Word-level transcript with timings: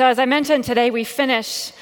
So, 0.00 0.06
as 0.06 0.18
I 0.18 0.24
mentioned 0.24 0.64
today, 0.64 0.90
we 0.90 1.04
finish 1.04 1.72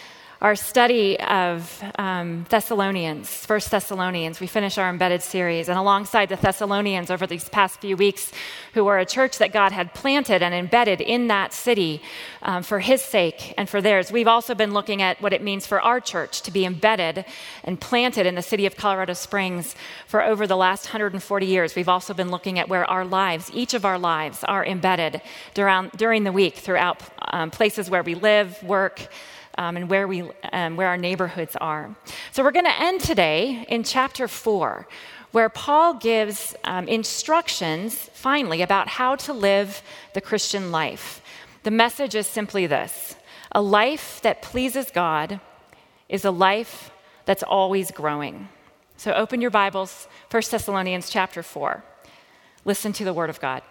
our 0.40 0.54
study 0.54 1.18
of 1.18 1.82
um, 1.98 2.46
Thessalonians, 2.48 3.28
First 3.28 3.72
Thessalonians. 3.72 4.38
We 4.38 4.46
finish 4.46 4.78
our 4.78 4.88
embedded 4.88 5.20
series, 5.20 5.68
and 5.68 5.76
alongside 5.76 6.28
the 6.28 6.36
Thessalonians 6.36 7.10
over 7.10 7.26
these 7.26 7.48
past 7.48 7.80
few 7.80 7.96
weeks, 7.96 8.30
who 8.74 8.84
were 8.84 8.98
a 8.98 9.04
church 9.04 9.38
that 9.38 9.52
God 9.52 9.72
had 9.72 9.94
planted 9.94 10.40
and 10.40 10.54
embedded 10.54 11.00
in 11.00 11.26
that 11.26 11.52
city 11.52 12.00
um, 12.42 12.62
for 12.62 12.78
His 12.78 13.02
sake 13.02 13.52
and 13.58 13.68
for 13.68 13.80
theirs, 13.80 14.12
we've 14.12 14.28
also 14.28 14.54
been 14.54 14.72
looking 14.72 15.02
at 15.02 15.20
what 15.20 15.32
it 15.32 15.42
means 15.42 15.66
for 15.66 15.80
our 15.80 15.98
church 15.98 16.42
to 16.42 16.52
be 16.52 16.64
embedded 16.64 17.24
and 17.64 17.80
planted 17.80 18.24
in 18.24 18.36
the 18.36 18.42
city 18.42 18.64
of 18.64 18.76
Colorado 18.76 19.14
Springs 19.14 19.74
for 20.06 20.22
over 20.22 20.46
the 20.46 20.56
last 20.56 20.86
140 20.86 21.46
years. 21.46 21.74
We've 21.74 21.88
also 21.88 22.14
been 22.14 22.30
looking 22.30 22.60
at 22.60 22.68
where 22.68 22.88
our 22.88 23.04
lives, 23.04 23.50
each 23.52 23.74
of 23.74 23.84
our 23.84 23.98
lives, 23.98 24.44
are 24.44 24.64
embedded 24.64 25.20
during, 25.54 25.90
during 25.96 26.22
the 26.22 26.32
week 26.32 26.54
throughout 26.54 27.02
um, 27.32 27.50
places 27.50 27.90
where 27.90 28.04
we 28.04 28.14
live, 28.14 28.62
work 28.62 29.08
um, 29.58 29.76
and 29.76 29.90
where, 29.90 30.08
we, 30.08 30.22
um, 30.52 30.76
where 30.76 30.88
our 30.88 30.96
neighborhoods 30.96 31.56
are. 31.56 31.94
So 32.32 32.42
we're 32.42 32.52
going 32.52 32.64
to 32.64 32.80
end 32.80 33.00
today 33.00 33.66
in 33.68 33.82
chapter 33.82 34.28
4, 34.28 34.86
where 35.32 35.48
Paul 35.48 35.94
gives 35.94 36.54
um, 36.64 36.88
instructions, 36.88 38.08
finally, 38.14 38.62
about 38.62 38.88
how 38.88 39.16
to 39.16 39.32
live 39.32 39.82
the 40.14 40.20
Christian 40.20 40.70
life. 40.70 41.20
The 41.64 41.72
message 41.72 42.14
is 42.14 42.26
simply 42.26 42.66
this 42.66 43.16
a 43.52 43.60
life 43.60 44.20
that 44.22 44.42
pleases 44.42 44.90
God 44.90 45.40
is 46.08 46.24
a 46.24 46.30
life 46.30 46.90
that's 47.24 47.42
always 47.42 47.90
growing. 47.90 48.48
So 48.96 49.12
open 49.12 49.40
your 49.40 49.50
Bibles, 49.50 50.08
1 50.30 50.42
Thessalonians 50.50 51.10
chapter 51.10 51.42
4. 51.42 51.84
Listen 52.64 52.92
to 52.94 53.04
the 53.04 53.12
word 53.12 53.30
of 53.30 53.40
God. 53.40 53.62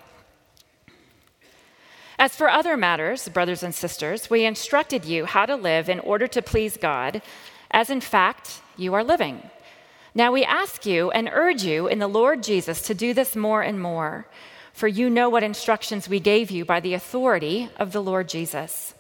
As 2.19 2.35
for 2.35 2.49
other 2.49 2.75
matters, 2.75 3.29
brothers 3.29 3.61
and 3.61 3.75
sisters, 3.75 4.27
we 4.27 4.43
instructed 4.43 5.05
you 5.05 5.25
how 5.25 5.45
to 5.45 5.55
live 5.55 5.87
in 5.87 5.99
order 5.99 6.25
to 6.27 6.41
please 6.41 6.75
God, 6.75 7.21
as 7.69 7.91
in 7.91 8.01
fact 8.01 8.61
you 8.75 8.95
are 8.95 9.03
living. 9.03 9.47
Now 10.15 10.31
we 10.31 10.43
ask 10.43 10.83
you 10.83 11.11
and 11.11 11.29
urge 11.31 11.61
you 11.61 11.87
in 11.87 11.99
the 11.99 12.07
Lord 12.07 12.41
Jesus 12.41 12.81
to 12.83 12.95
do 12.95 13.13
this 13.13 13.35
more 13.35 13.61
and 13.61 13.79
more, 13.79 14.25
for 14.73 14.87
you 14.87 15.11
know 15.11 15.29
what 15.29 15.43
instructions 15.43 16.09
we 16.09 16.19
gave 16.19 16.49
you 16.49 16.65
by 16.65 16.79
the 16.79 16.95
authority 16.95 17.69
of 17.77 17.91
the 17.91 18.01
Lord 18.01 18.27
Jesus. 18.27 18.95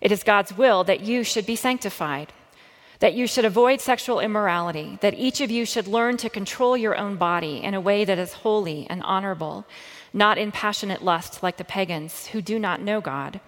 It 0.00 0.10
is 0.10 0.22
God's 0.22 0.56
will 0.56 0.84
that 0.84 1.00
you 1.00 1.24
should 1.24 1.44
be 1.44 1.56
sanctified, 1.56 2.32
that 3.00 3.12
you 3.12 3.26
should 3.26 3.44
avoid 3.44 3.82
sexual 3.82 4.20
immorality, 4.20 4.98
that 5.02 5.14
each 5.14 5.42
of 5.42 5.50
you 5.50 5.66
should 5.66 5.86
learn 5.86 6.16
to 6.16 6.30
control 6.30 6.78
your 6.78 6.96
own 6.96 7.16
body 7.16 7.62
in 7.62 7.74
a 7.74 7.80
way 7.80 8.06
that 8.06 8.18
is 8.18 8.32
holy 8.32 8.86
and 8.88 9.02
honorable 9.02 9.66
not 10.12 10.38
in 10.38 10.52
passionate 10.52 11.04
lust 11.04 11.42
like 11.42 11.56
the 11.56 11.64
pagans 11.64 12.28
who 12.28 12.40
do 12.40 12.58
not 12.58 12.80
know 12.80 13.00
God. 13.00 13.40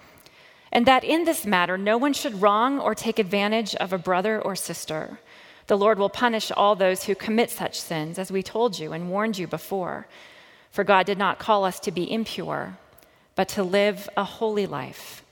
And 0.72 0.86
that 0.86 1.04
in 1.04 1.24
this 1.24 1.44
matter, 1.44 1.76
no 1.76 1.98
one 1.98 2.12
should 2.12 2.42
wrong 2.42 2.78
or 2.78 2.94
take 2.94 3.18
advantage 3.18 3.74
of 3.76 3.92
a 3.92 3.98
brother 3.98 4.40
or 4.40 4.54
sister. 4.54 5.18
The 5.66 5.78
Lord 5.78 5.98
will 5.98 6.08
punish 6.08 6.50
all 6.50 6.74
those 6.74 7.04
who 7.04 7.14
commit 7.14 7.50
such 7.50 7.80
sins, 7.80 8.18
as 8.18 8.30
we 8.30 8.42
told 8.42 8.78
you 8.78 8.92
and 8.92 9.10
warned 9.10 9.38
you 9.38 9.46
before. 9.46 10.06
For 10.70 10.84
God 10.84 11.06
did 11.06 11.18
not 11.18 11.38
call 11.38 11.64
us 11.64 11.80
to 11.80 11.90
be 11.90 12.10
impure, 12.10 12.76
but 13.34 13.48
to 13.50 13.62
live 13.62 14.08
a 14.16 14.24
holy 14.24 14.66
life. 14.66 15.24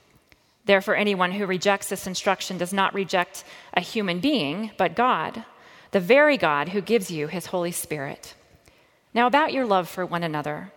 Therefore, 0.65 0.95
anyone 0.95 1.31
who 1.31 1.45
rejects 1.45 1.89
this 1.89 2.05
instruction 2.05 2.57
does 2.57 2.73
not 2.73 2.93
reject 2.93 3.43
a 3.73 3.81
human 3.81 4.19
being, 4.19 4.71
but 4.77 4.95
God, 4.95 5.43
the 5.91 5.99
very 5.99 6.37
God 6.37 6.69
who 6.69 6.81
gives 6.81 7.09
you 7.09 7.27
his 7.27 7.47
Holy 7.47 7.71
Spirit. 7.71 8.35
Now, 9.13 9.25
about 9.25 9.53
your 9.53 9.65
love 9.65 9.89
for 9.89 10.05
one 10.05 10.23
another. 10.23 10.71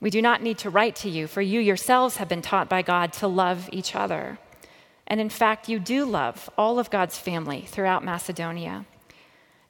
We 0.00 0.10
do 0.10 0.20
not 0.20 0.42
need 0.42 0.58
to 0.58 0.70
write 0.70 0.96
to 0.96 1.08
you, 1.08 1.26
for 1.26 1.40
you 1.40 1.60
yourselves 1.60 2.16
have 2.16 2.28
been 2.28 2.42
taught 2.42 2.68
by 2.68 2.82
God 2.82 3.12
to 3.14 3.26
love 3.26 3.68
each 3.72 3.94
other. 3.94 4.38
And 5.06 5.20
in 5.20 5.28
fact, 5.28 5.68
you 5.68 5.78
do 5.78 6.04
love 6.04 6.50
all 6.56 6.78
of 6.78 6.90
God's 6.90 7.18
family 7.18 7.62
throughout 7.62 8.04
Macedonia. 8.04 8.86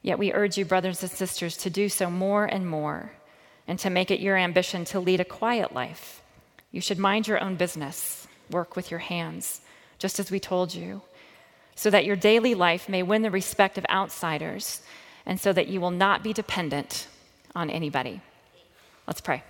Yet 0.01 0.19
we 0.19 0.33
urge 0.33 0.57
you, 0.57 0.65
brothers 0.65 1.01
and 1.01 1.11
sisters, 1.11 1.57
to 1.57 1.69
do 1.69 1.89
so 1.89 2.09
more 2.09 2.45
and 2.45 2.67
more, 2.67 3.11
and 3.67 3.79
to 3.79 3.89
make 3.89 4.11
it 4.11 4.19
your 4.19 4.37
ambition 4.37 4.85
to 4.85 4.99
lead 4.99 5.19
a 5.19 5.25
quiet 5.25 5.73
life. 5.73 6.21
You 6.71 6.81
should 6.81 6.99
mind 6.99 7.27
your 7.27 7.41
own 7.41 7.55
business, 7.55 8.27
work 8.51 8.75
with 8.75 8.91
your 8.91 8.99
hands, 8.99 9.61
just 9.97 10.19
as 10.19 10.29
we 10.29 10.39
told 10.39 10.75
you, 10.75 11.01
so 11.75 11.89
that 11.89 12.05
your 12.05 12.15
daily 12.15 12.53
life 12.53 12.87
may 12.87 13.03
win 13.03 13.21
the 13.21 13.31
respect 13.31 13.77
of 13.77 13.85
outsiders, 13.89 14.81
and 15.25 15.39
so 15.39 15.51
that 15.53 15.67
you 15.67 15.81
will 15.81 15.91
not 15.91 16.23
be 16.23 16.33
dependent 16.33 17.07
on 17.55 17.69
anybody. 17.69 18.21
Let's 19.07 19.21
pray. 19.21 19.43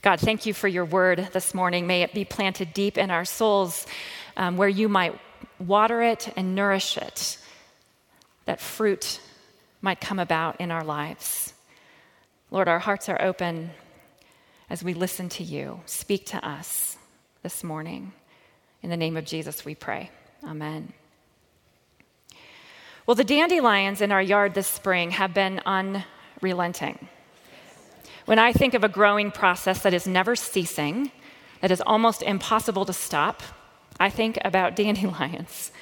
God, 0.00 0.20
thank 0.20 0.46
you 0.46 0.54
for 0.54 0.68
your 0.68 0.84
word 0.84 1.28
this 1.32 1.54
morning. 1.54 1.86
May 1.86 2.02
it 2.02 2.14
be 2.14 2.24
planted 2.24 2.72
deep 2.72 2.96
in 2.96 3.10
our 3.10 3.24
souls 3.24 3.84
um, 4.36 4.56
where 4.56 4.68
you 4.68 4.88
might 4.88 5.18
water 5.58 6.02
it 6.02 6.32
and 6.36 6.54
nourish 6.54 6.96
it, 6.96 7.38
that 8.44 8.60
fruit 8.60 9.20
might 9.82 10.00
come 10.00 10.20
about 10.20 10.60
in 10.60 10.70
our 10.70 10.84
lives. 10.84 11.52
Lord, 12.50 12.68
our 12.68 12.78
hearts 12.78 13.08
are 13.08 13.20
open 13.20 13.70
as 14.70 14.84
we 14.84 14.94
listen 14.94 15.28
to 15.30 15.42
you. 15.42 15.80
Speak 15.86 16.26
to 16.26 16.48
us 16.48 16.96
this 17.42 17.64
morning. 17.64 18.12
In 18.82 18.90
the 18.90 18.96
name 18.96 19.16
of 19.16 19.24
Jesus, 19.24 19.64
we 19.64 19.74
pray. 19.74 20.10
Amen. 20.44 20.92
Well, 23.04 23.16
the 23.16 23.24
dandelions 23.24 24.00
in 24.00 24.12
our 24.12 24.22
yard 24.22 24.54
this 24.54 24.68
spring 24.68 25.10
have 25.10 25.34
been 25.34 25.60
unrelenting. 25.66 27.08
When 28.28 28.38
I 28.38 28.52
think 28.52 28.74
of 28.74 28.84
a 28.84 28.90
growing 28.90 29.30
process 29.30 29.80
that 29.84 29.94
is 29.94 30.06
never 30.06 30.36
ceasing, 30.36 31.10
that 31.62 31.70
is 31.70 31.80
almost 31.80 32.20
impossible 32.20 32.84
to 32.84 32.92
stop, 32.92 33.42
I 33.98 34.10
think 34.10 34.36
about 34.44 34.76
dandelions. 34.82 35.72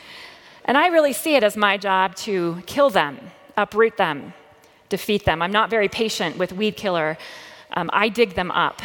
And 0.65 0.79
I 0.79 0.87
really 0.87 1.13
see 1.13 1.35
it 1.35 1.43
as 1.43 1.57
my 1.57 1.77
job 1.77 2.15
to 2.27 2.63
kill 2.67 2.89
them, 2.89 3.19
uproot 3.57 3.97
them, 3.97 4.33
defeat 4.89 5.25
them. 5.25 5.43
I'm 5.43 5.51
not 5.51 5.71
very 5.71 5.89
patient 5.89 6.39
with 6.39 6.53
weed 6.53 6.77
killer. 6.77 7.19
Um, 7.73 7.91
I 7.93 8.09
dig 8.09 8.35
them 8.35 8.53
up. 8.53 8.81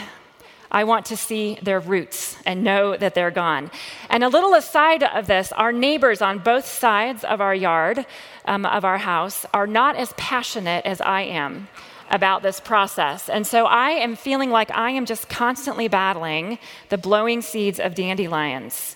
I 0.72 0.84
want 0.84 1.06
to 1.08 1.16
see 1.16 1.60
their 1.62 1.80
roots 1.80 2.38
and 2.48 2.64
know 2.64 2.98
that 2.98 3.14
they're 3.14 3.30
gone. 3.30 3.70
And 4.10 4.24
a 4.24 4.28
little 4.28 4.56
aside 4.56 5.04
of 5.04 5.28
this, 5.28 5.52
our 5.52 5.72
neighbors 5.72 6.24
on 6.24 6.40
both 6.40 6.66
sides 6.66 7.24
of 7.24 7.42
our 7.42 7.54
yard, 7.54 8.08
um, 8.46 8.66
of 8.66 8.84
our 8.86 8.98
house, 8.98 9.46
are 9.54 9.68
not 9.68 9.98
as 9.98 10.14
passionate 10.18 10.84
as 10.84 11.00
I 11.00 11.22
am 11.22 11.68
about 12.12 12.44
this 12.44 12.60
process. 12.60 13.30
And 13.30 13.48
so 13.48 13.66
I 13.66 13.92
am 13.92 14.16
feeling 14.16 14.52
like 14.52 14.70
I 14.72 14.92
am 14.92 15.06
just 15.06 15.30
constantly 15.30 15.88
battling 15.88 16.60
the 16.90 16.98
blowing 16.98 17.42
seeds 17.42 17.80
of 17.80 17.96
dandelions. 17.96 18.96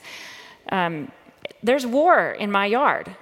Um, 0.70 1.12
there's 1.64 1.86
war 1.86 2.32
in 2.32 2.52
my 2.52 2.66
yard, 2.68 3.16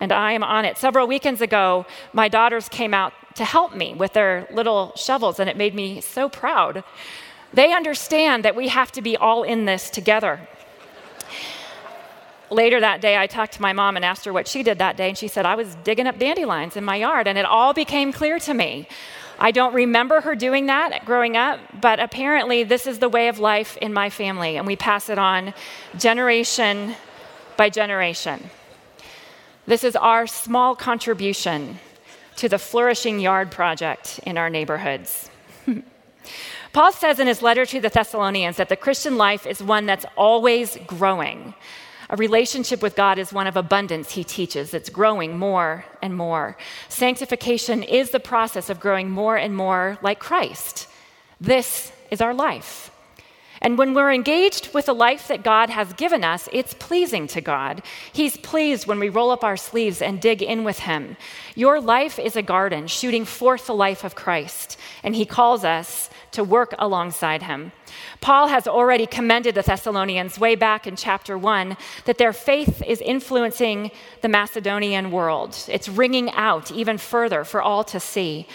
and 0.00 0.12
I 0.12 0.32
am 0.32 0.44
on 0.44 0.64
it. 0.64 0.78
Several 0.78 1.06
weekends 1.06 1.40
ago, 1.40 1.86
my 2.12 2.28
daughters 2.28 2.68
came 2.68 2.94
out 2.94 3.12
to 3.36 3.44
help 3.44 3.74
me 3.74 3.94
with 3.94 4.12
their 4.12 4.46
little 4.52 4.92
shovels, 4.94 5.40
and 5.40 5.48
it 5.48 5.56
made 5.56 5.74
me 5.74 6.00
so 6.00 6.28
proud. 6.28 6.84
They 7.54 7.72
understand 7.72 8.44
that 8.44 8.54
we 8.54 8.68
have 8.68 8.92
to 8.92 9.02
be 9.02 9.16
all 9.16 9.42
in 9.42 9.64
this 9.64 9.90
together. 9.90 10.46
Later 12.50 12.80
that 12.80 13.00
day, 13.00 13.16
I 13.16 13.26
talked 13.26 13.54
to 13.54 13.62
my 13.62 13.72
mom 13.72 13.96
and 13.96 14.04
asked 14.04 14.26
her 14.26 14.32
what 14.32 14.46
she 14.46 14.62
did 14.62 14.78
that 14.78 14.96
day, 14.98 15.08
and 15.08 15.16
she 15.16 15.28
said, 15.28 15.46
I 15.46 15.54
was 15.54 15.74
digging 15.84 16.06
up 16.06 16.18
dandelions 16.18 16.76
in 16.76 16.84
my 16.84 16.96
yard, 16.96 17.26
and 17.26 17.38
it 17.38 17.46
all 17.46 17.72
became 17.72 18.12
clear 18.12 18.38
to 18.40 18.52
me. 18.52 18.86
I 19.42 19.50
don't 19.50 19.74
remember 19.74 20.20
her 20.20 20.36
doing 20.36 20.66
that 20.66 21.04
growing 21.04 21.36
up, 21.36 21.58
but 21.80 21.98
apparently 21.98 22.62
this 22.62 22.86
is 22.86 23.00
the 23.00 23.08
way 23.08 23.26
of 23.26 23.40
life 23.40 23.76
in 23.78 23.92
my 23.92 24.08
family, 24.08 24.56
and 24.56 24.68
we 24.68 24.76
pass 24.76 25.08
it 25.08 25.18
on 25.18 25.52
generation 25.98 26.94
by 27.56 27.68
generation. 27.68 28.50
This 29.66 29.82
is 29.82 29.96
our 29.96 30.28
small 30.28 30.76
contribution 30.76 31.80
to 32.36 32.48
the 32.48 32.56
flourishing 32.56 33.18
yard 33.18 33.50
project 33.50 34.20
in 34.22 34.38
our 34.38 34.48
neighborhoods. 34.48 35.28
Paul 36.72 36.92
says 36.92 37.18
in 37.18 37.26
his 37.26 37.42
letter 37.42 37.66
to 37.66 37.80
the 37.80 37.88
Thessalonians 37.88 38.58
that 38.58 38.68
the 38.68 38.76
Christian 38.76 39.16
life 39.16 39.44
is 39.44 39.60
one 39.60 39.86
that's 39.86 40.06
always 40.16 40.78
growing. 40.86 41.54
A 42.12 42.16
relationship 42.16 42.82
with 42.82 42.94
God 42.94 43.18
is 43.18 43.32
one 43.32 43.46
of 43.46 43.56
abundance, 43.56 44.12
he 44.12 44.22
teaches. 44.22 44.74
It's 44.74 44.90
growing 44.90 45.38
more 45.38 45.86
and 46.02 46.14
more. 46.14 46.58
Sanctification 46.90 47.82
is 47.82 48.10
the 48.10 48.20
process 48.20 48.68
of 48.68 48.78
growing 48.78 49.08
more 49.08 49.38
and 49.38 49.56
more 49.56 49.96
like 50.02 50.18
Christ. 50.18 50.88
This 51.40 51.90
is 52.10 52.20
our 52.20 52.34
life. 52.34 52.90
And 53.62 53.78
when 53.78 53.94
we're 53.94 54.12
engaged 54.12 54.74
with 54.74 54.86
the 54.86 54.94
life 54.94 55.28
that 55.28 55.42
God 55.42 55.70
has 55.70 55.94
given 55.94 56.22
us, 56.22 56.50
it's 56.52 56.74
pleasing 56.74 57.26
to 57.28 57.40
God. 57.40 57.80
He's 58.12 58.36
pleased 58.36 58.86
when 58.86 58.98
we 58.98 59.08
roll 59.08 59.30
up 59.30 59.42
our 59.42 59.56
sleeves 59.56 60.02
and 60.02 60.20
dig 60.20 60.42
in 60.42 60.64
with 60.64 60.80
Him. 60.80 61.16
Your 61.54 61.80
life 61.80 62.18
is 62.18 62.36
a 62.36 62.42
garden 62.42 62.88
shooting 62.88 63.24
forth 63.24 63.66
the 63.66 63.74
life 63.74 64.04
of 64.04 64.14
Christ, 64.16 64.76
and 65.02 65.16
He 65.16 65.24
calls 65.24 65.64
us 65.64 66.10
to 66.32 66.44
work 66.44 66.74
alongside 66.78 67.44
Him. 67.44 67.72
Paul 68.22 68.46
has 68.46 68.68
already 68.68 69.04
commended 69.04 69.56
the 69.56 69.62
Thessalonians 69.62 70.38
way 70.38 70.54
back 70.54 70.86
in 70.86 70.94
chapter 70.94 71.36
1 71.36 71.76
that 72.04 72.18
their 72.18 72.32
faith 72.32 72.80
is 72.86 73.00
influencing 73.00 73.90
the 74.20 74.28
Macedonian 74.28 75.10
world. 75.10 75.58
It's 75.68 75.88
ringing 75.88 76.30
out 76.30 76.70
even 76.70 76.98
further 76.98 77.42
for 77.42 77.60
all 77.60 77.82
to 77.82 77.98
see. 77.98 78.46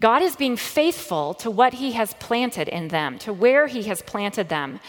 God 0.00 0.22
is 0.22 0.34
being 0.34 0.56
faithful 0.56 1.34
to 1.34 1.50
what 1.50 1.74
He 1.74 1.92
has 1.92 2.14
planted 2.14 2.68
in 2.68 2.88
them, 2.88 3.18
to 3.18 3.34
where 3.34 3.66
He 3.66 3.82
has 3.82 4.00
planted 4.00 4.48
them. 4.48 4.80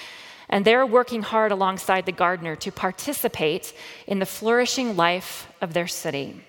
And 0.47 0.63
they're 0.63 0.85
working 0.85 1.21
hard 1.21 1.51
alongside 1.51 2.05
the 2.05 2.13
gardener 2.13 2.55
to 2.55 2.71
participate 2.71 3.73
in 4.07 4.19
the 4.19 4.25
flourishing 4.25 4.95
life 4.95 5.51
of 5.59 5.73
their 5.73 5.87
city. 5.87 6.41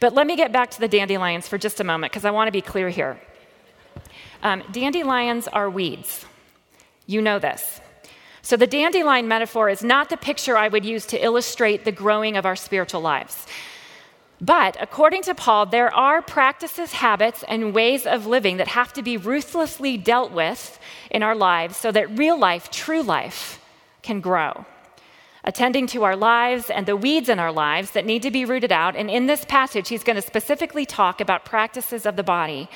But 0.00 0.14
let 0.14 0.26
me 0.26 0.34
get 0.34 0.50
back 0.50 0.72
to 0.72 0.80
the 0.80 0.88
dandelions 0.88 1.46
for 1.46 1.58
just 1.58 1.78
a 1.78 1.84
moment 1.84 2.12
because 2.12 2.24
I 2.24 2.32
want 2.32 2.48
to 2.48 2.52
be 2.52 2.60
clear 2.60 2.88
here. 2.88 3.20
Um, 4.42 4.64
dandelions 4.72 5.46
are 5.46 5.70
weeds. 5.70 6.26
You 7.06 7.22
know 7.22 7.38
this. 7.38 7.80
So, 8.42 8.56
the 8.56 8.66
dandelion 8.66 9.26
metaphor 9.26 9.68
is 9.68 9.82
not 9.82 10.08
the 10.08 10.16
picture 10.16 10.56
I 10.56 10.68
would 10.68 10.84
use 10.84 11.06
to 11.06 11.24
illustrate 11.24 11.84
the 11.84 11.92
growing 11.92 12.36
of 12.36 12.46
our 12.46 12.54
spiritual 12.54 13.00
lives. 13.00 13.46
But 14.40 14.76
according 14.78 15.22
to 15.22 15.34
Paul, 15.34 15.66
there 15.66 15.92
are 15.94 16.20
practices, 16.20 16.92
habits, 16.92 17.42
and 17.48 17.74
ways 17.74 18.06
of 18.06 18.26
living 18.26 18.58
that 18.58 18.68
have 18.68 18.92
to 18.92 19.02
be 19.02 19.16
ruthlessly 19.16 19.96
dealt 19.96 20.30
with 20.30 20.78
in 21.10 21.22
our 21.22 21.34
lives 21.34 21.76
so 21.76 21.90
that 21.92 22.18
real 22.18 22.38
life, 22.38 22.70
true 22.70 23.02
life, 23.02 23.60
can 24.02 24.20
grow. 24.20 24.66
Attending 25.42 25.86
to 25.88 26.04
our 26.04 26.16
lives 26.16 26.70
and 26.70 26.86
the 26.86 26.96
weeds 26.96 27.28
in 27.28 27.38
our 27.38 27.52
lives 27.52 27.92
that 27.92 28.04
need 28.04 28.22
to 28.22 28.30
be 28.30 28.44
rooted 28.44 28.72
out. 28.72 28.94
And 28.94 29.10
in 29.10 29.26
this 29.26 29.44
passage, 29.44 29.88
he's 29.88 30.04
going 30.04 30.16
to 30.16 30.22
specifically 30.22 30.84
talk 30.84 31.20
about 31.20 31.44
practices 31.44 32.04
of 32.04 32.16
the 32.16 32.22
body. 32.22 32.68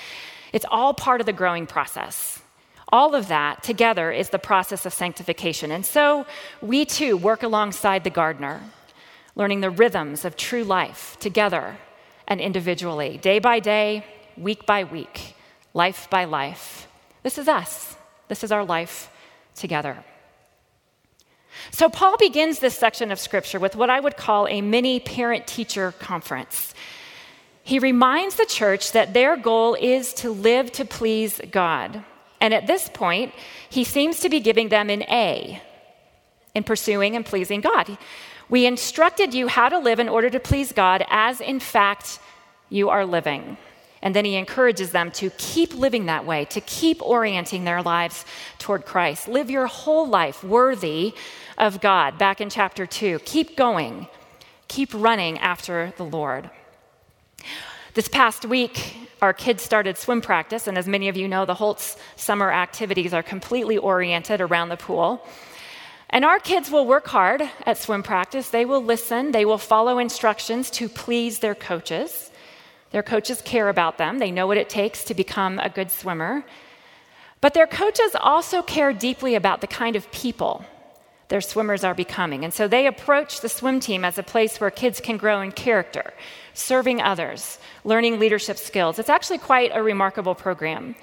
It's 0.53 0.67
all 0.71 0.95
part 0.95 1.21
of 1.21 1.27
the 1.27 1.33
growing 1.33 1.67
process. 1.67 2.40
All 2.93 3.15
of 3.15 3.29
that 3.29 3.63
together 3.63 4.11
is 4.11 4.31
the 4.31 4.39
process 4.39 4.85
of 4.85 4.93
sanctification. 4.93 5.71
And 5.71 5.87
so 5.87 6.27
we 6.61 6.85
too 6.85 7.17
work 7.17 7.43
alongside 7.43 8.05
the 8.05 8.11
gardener 8.11 8.61
learning 9.37 9.61
the 9.61 9.71
rhythms 9.71 10.25
of 10.25 10.37
true 10.37 10.65
life 10.65 11.17
together 11.21 11.79
and 12.27 12.41
individually, 12.41 13.19
day 13.19 13.39
by 13.39 13.61
day, 13.61 14.05
week 14.37 14.67
by 14.67 14.85
week, 14.85 15.35
life 15.75 16.09
by 16.11 16.25
life. 16.25 16.87
This 17.23 17.39
is 17.39 17.49
us. 17.49 17.97
This 18.29 18.45
is 18.45 18.53
our 18.53 18.65
life 18.65 19.11
together. 19.55 20.05
So, 21.73 21.89
Paul 21.89 22.17
begins 22.17 22.61
this 22.61 22.79
section 22.79 23.11
of 23.11 23.19
scripture 23.19 23.59
with 23.59 23.75
what 23.75 23.91
I 23.91 23.99
would 23.99 24.17
call 24.17 24.47
a 24.47 24.61
mini 24.61 25.01
parent 25.01 25.47
teacher 25.47 25.93
conference. 25.93 26.75
He 27.63 27.79
reminds 27.79 28.37
the 28.37 28.47
church 28.47 28.93
that 28.93 29.15
their 29.15 29.37
goal 29.37 29.75
is 29.75 30.15
to 30.15 30.31
live 30.31 30.71
to 30.73 30.85
please 30.85 31.41
God. 31.51 32.05
And 32.41 32.55
at 32.55 32.67
this 32.67 32.89
point, 32.89 33.35
he 33.69 33.85
seems 33.85 34.21
to 34.21 34.29
be 34.29 34.41
giving 34.41 34.71
them 34.71 34.91
an 34.91 35.03
A 35.05 35.63
in 36.55 36.65
pursuing 36.65 37.15
and 37.17 37.25
pleasing 37.25 37.61
God. 37.61 37.99
We 38.49 38.67
instructed 38.67 39.35
you 39.35 39.47
how 39.47 39.69
to 39.69 39.79
live 39.79 40.01
in 40.01 40.09
order 40.09 40.31
to 40.31 40.41
please 40.41 40.73
God, 40.73 41.05
as 41.09 41.41
in 41.41 41.61
fact 41.61 42.19
you 42.69 42.89
are 42.89 43.07
living. 43.07 43.57
And 44.03 44.17
then 44.17 44.25
he 44.25 44.37
encourages 44.37 44.93
them 44.93 45.11
to 45.13 45.31
keep 45.37 45.75
living 45.75 46.07
that 46.07 46.25
way, 46.25 46.47
to 46.47 46.61
keep 46.63 47.03
orienting 47.03 47.65
their 47.65 47.83
lives 47.83 48.25
toward 48.59 48.87
Christ. 48.87 49.29
Live 49.29 49.51
your 49.51 49.67
whole 49.67 50.09
life 50.09 50.43
worthy 50.43 51.15
of 51.59 51.81
God, 51.81 52.17
back 52.17 52.41
in 52.41 52.49
chapter 52.49 52.87
2. 52.87 53.19
Keep 53.21 53.57
going, 53.57 54.09
keep 54.69 54.89
running 54.95 55.39
after 55.39 55.93
the 55.99 56.05
Lord. 56.05 56.49
This 57.93 58.09
past 58.09 58.47
week, 58.47 59.10
our 59.23 59.33
kids 59.33 59.63
started 59.63 59.99
swim 59.99 60.21
practice, 60.21 60.67
and 60.67 60.79
as 60.79 60.89
many 60.89 61.09
of 61.09 61.17
you 61.17 61.29
know, 61.29 61.45
the 61.45 61.55
Holtz 61.55 61.97
summer 62.17 62.51
activities 62.51 63.13
are 63.13 63.23
completely 63.23 63.77
oriented 63.77 64.41
around 64.41 64.69
the 64.69 64.77
pool. 64.77 65.27
And 66.09 66.25
our 66.25 66.39
kids 66.39 66.71
will 66.71 66.87
work 66.87 67.07
hard 67.07 67.43
at 67.67 67.79
swim 67.79 68.03
practice. 68.03 68.51
They 68.51 68.65
will 68.65 68.83
listen, 68.83 69.33
they 69.33 69.45
will 69.45 69.59
follow 69.59 69.99
instructions 69.99 70.71
to 70.73 70.89
please 70.89 71.39
their 71.39 71.55
coaches. 71.55 72.31
Their 72.91 73.05
coaches 73.05 73.41
care 73.43 73.69
about 73.69 73.99
them, 73.99 74.19
they 74.19 74.31
know 74.31 74.47
what 74.47 74.57
it 74.57 74.69
takes 74.69 75.05
to 75.05 75.15
become 75.15 75.59
a 75.59 75.69
good 75.69 75.91
swimmer. 75.91 76.45
But 77.41 77.55
their 77.55 77.67
coaches 77.67 78.17
also 78.19 78.61
care 78.63 78.93
deeply 78.93 79.35
about 79.35 79.61
the 79.61 79.67
kind 79.67 79.97
of 79.97 80.11
people 80.11 80.65
their 81.31 81.41
swimmers 81.41 81.85
are 81.85 81.95
becoming. 81.95 82.45
And 82.45 82.53
so 82.53 82.69
they 82.69 82.87
approach 82.87 83.41
the 83.41 83.49
swim 83.49 83.81
team 83.81 84.05
as 84.05 84.19
a 84.19 84.23
place 84.23 84.61
where 84.61 84.71
kids 84.71 85.01
can 85.01 85.17
grow 85.17 85.41
in 85.41 85.53
character, 85.53 86.13
serving 86.55 87.01
others, 87.01 87.59
learning 87.85 88.19
leadership 88.19 88.59
skills. 88.59 88.99
It's 88.99 89.09
actually 89.09 89.39
quite 89.39 89.71
a 89.75 89.83
remarkable 89.83 90.35
program. 90.35 90.95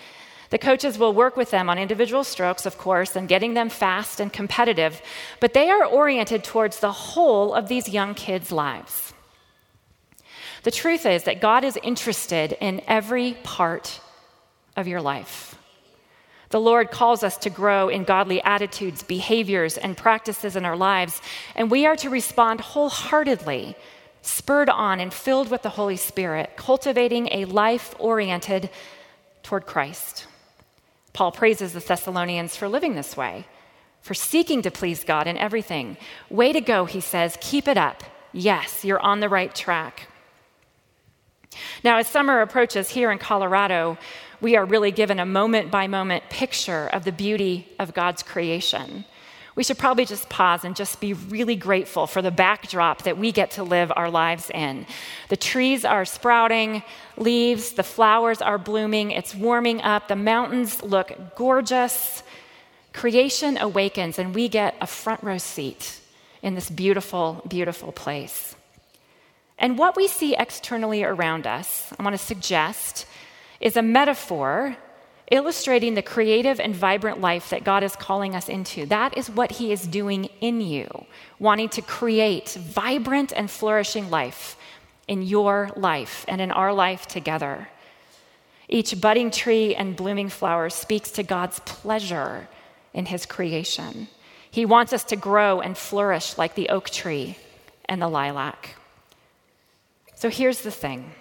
The 0.50 0.58
coaches 0.58 0.98
will 0.98 1.14
work 1.14 1.36
with 1.36 1.52
them 1.52 1.70
on 1.70 1.78
individual 1.78 2.24
strokes, 2.24 2.66
of 2.66 2.78
course, 2.78 3.16
and 3.16 3.28
getting 3.28 3.54
them 3.54 3.70
fast 3.70 4.20
and 4.20 4.32
competitive, 4.32 5.02
but 5.40 5.54
they 5.54 5.70
are 5.70 5.86
oriented 5.86 6.44
towards 6.44 6.80
the 6.80 6.92
whole 6.92 7.54
of 7.54 7.68
these 7.68 7.90
young 7.90 8.14
kids' 8.14 8.52
lives. 8.52 9.14
The 10.64 10.72
truth 10.72 11.06
is 11.06 11.24
that 11.24 11.42
God 11.42 11.64
is 11.64 11.78
interested 11.84 12.58
in 12.60 12.82
every 12.88 13.38
part 13.44 14.00
of 14.76 14.88
your 14.88 15.02
life. 15.02 15.58
The 16.50 16.60
Lord 16.62 16.92
calls 16.92 17.24
us 17.24 17.38
to 17.40 17.50
grow 17.50 17.90
in 17.90 18.06
godly 18.06 18.42
attitudes, 18.44 19.04
behaviors, 19.04 19.78
and 19.78 19.98
practices 19.98 20.56
in 20.56 20.64
our 20.64 20.78
lives, 20.78 21.22
and 21.56 21.70
we 21.70 21.86
are 21.86 21.98
to 21.98 22.10
respond 22.10 22.62
wholeheartedly, 22.62 23.76
spurred 24.28 24.70
on 24.70 25.00
and 25.00 25.14
filled 25.14 25.50
with 25.50 25.62
the 25.62 25.70
Holy 25.70 25.96
Spirit, 25.96 26.52
cultivating 26.56 27.30
a 27.32 27.46
life 27.46 27.96
oriented 28.00 28.70
toward 29.44 29.66
Christ. 29.66 30.28
Paul 31.14 31.32
praises 31.32 31.74
the 31.74 31.80
Thessalonians 31.80 32.56
for 32.56 32.68
living 32.68 32.96
this 32.96 33.16
way, 33.16 33.48
for 34.02 34.14
seeking 34.14 34.62
to 34.62 34.72
please 34.72 35.04
God 35.04 35.28
in 35.28 35.38
everything. 35.38 35.98
Way 36.30 36.54
to 36.54 36.62
go, 36.62 36.86
he 36.86 37.00
says. 37.02 37.38
Keep 37.42 37.68
it 37.68 37.78
up. 37.78 38.04
Yes, 38.34 38.86
you're 38.86 39.00
on 39.00 39.20
the 39.20 39.30
right 39.30 39.54
track. 39.56 40.08
Now, 41.84 41.98
as 41.98 42.08
summer 42.08 42.42
approaches 42.42 42.90
here 42.90 43.12
in 43.12 43.18
Colorado, 43.18 43.98
we 44.42 44.56
are 44.56 44.66
really 44.66 44.92
given 44.92 45.20
a 45.20 45.26
moment 45.26 45.72
by 45.72 45.88
moment 45.88 46.30
picture 46.30 46.88
of 46.88 47.04
the 47.04 47.12
beauty 47.12 47.68
of 47.80 47.94
God's 47.94 48.22
creation 48.22 49.06
we 49.58 49.64
should 49.64 49.80
probably 49.80 50.06
just 50.06 50.30
pause 50.30 50.64
and 50.64 50.76
just 50.76 51.02
be 51.02 51.14
really 51.14 51.56
grateful 51.56 52.06
for 52.06 52.22
the 52.22 52.30
backdrop 52.30 53.02
that 53.02 53.18
we 53.18 53.32
get 53.32 53.50
to 53.52 53.64
live 53.64 53.92
our 53.96 54.12
lives 54.12 54.52
in. 54.52 54.86
The 55.30 55.36
trees 55.36 55.84
are 55.84 56.06
sprouting, 56.06 56.84
leaves, 57.18 57.72
the 57.72 57.82
flowers 57.82 58.40
are 58.40 58.60
blooming, 58.60 59.10
it's 59.10 59.34
warming 59.34 59.82
up, 59.82 60.10
the 60.10 60.16
mountains 60.16 60.84
look 60.84 61.12
gorgeous. 61.36 62.22
Creation 62.94 63.58
awakens, 63.58 64.20
and 64.20 64.36
we 64.36 64.48
get 64.48 64.76
a 64.80 64.86
front 64.86 65.24
row 65.24 65.40
seat 65.40 66.02
in 66.44 66.54
this 66.54 66.70
beautiful, 66.70 67.42
beautiful 67.48 67.92
place. 67.92 68.56
And 69.58 69.76
what 69.80 69.96
we 69.96 70.08
see 70.08 70.36
externally 70.36 71.04
around 71.04 71.48
us, 71.48 71.92
I 71.98 72.04
want 72.04 72.14
to 72.14 72.24
suggest, 72.24 73.08
is 73.60 73.76
a 73.76 73.82
metaphor 73.82 74.78
illustrating 75.32 75.94
the 75.94 76.02
creative 76.02 76.60
and 76.60 76.76
vibrant 76.76 77.20
life 77.20 77.50
that 77.50 77.64
God 77.64 77.84
is 77.84 77.96
calling 77.96 78.36
us 78.36 78.48
into. 78.50 78.86
That 78.86 79.18
is 79.18 79.30
what 79.30 79.54
He 79.54 79.72
is 79.72 79.86
doing 79.86 80.30
in 80.40 80.62
you, 80.62 80.88
wanting 81.40 81.70
to 81.70 81.82
create 81.82 82.50
vibrant 82.50 83.34
and 83.36 83.50
flourishing 83.52 84.10
life 84.10 84.58
in 85.08 85.22
your 85.22 85.72
life 85.76 86.26
and 86.28 86.40
in 86.42 86.52
our 86.52 86.74
life 86.74 87.08
together. 87.08 87.70
Each 88.70 89.00
budding 89.00 89.32
tree 89.32 89.76
and 89.76 89.96
blooming 89.96 90.30
flower 90.30 90.70
speaks 90.70 91.12
to 91.12 91.24
God's 91.24 91.60
pleasure 91.60 92.48
in 92.94 93.06
His 93.06 93.26
creation. 93.26 94.08
He 94.50 94.66
wants 94.66 94.94
us 94.94 95.04
to 95.06 95.16
grow 95.16 95.62
and 95.62 95.78
flourish 95.78 96.38
like 96.38 96.56
the 96.56 96.70
oak 96.70 96.90
tree 96.90 97.38
and 97.86 98.02
the 98.02 98.08
lilac. 98.08 98.76
So 100.16 100.30
here's 100.30 100.62
the 100.62 100.72
thing 100.72 101.12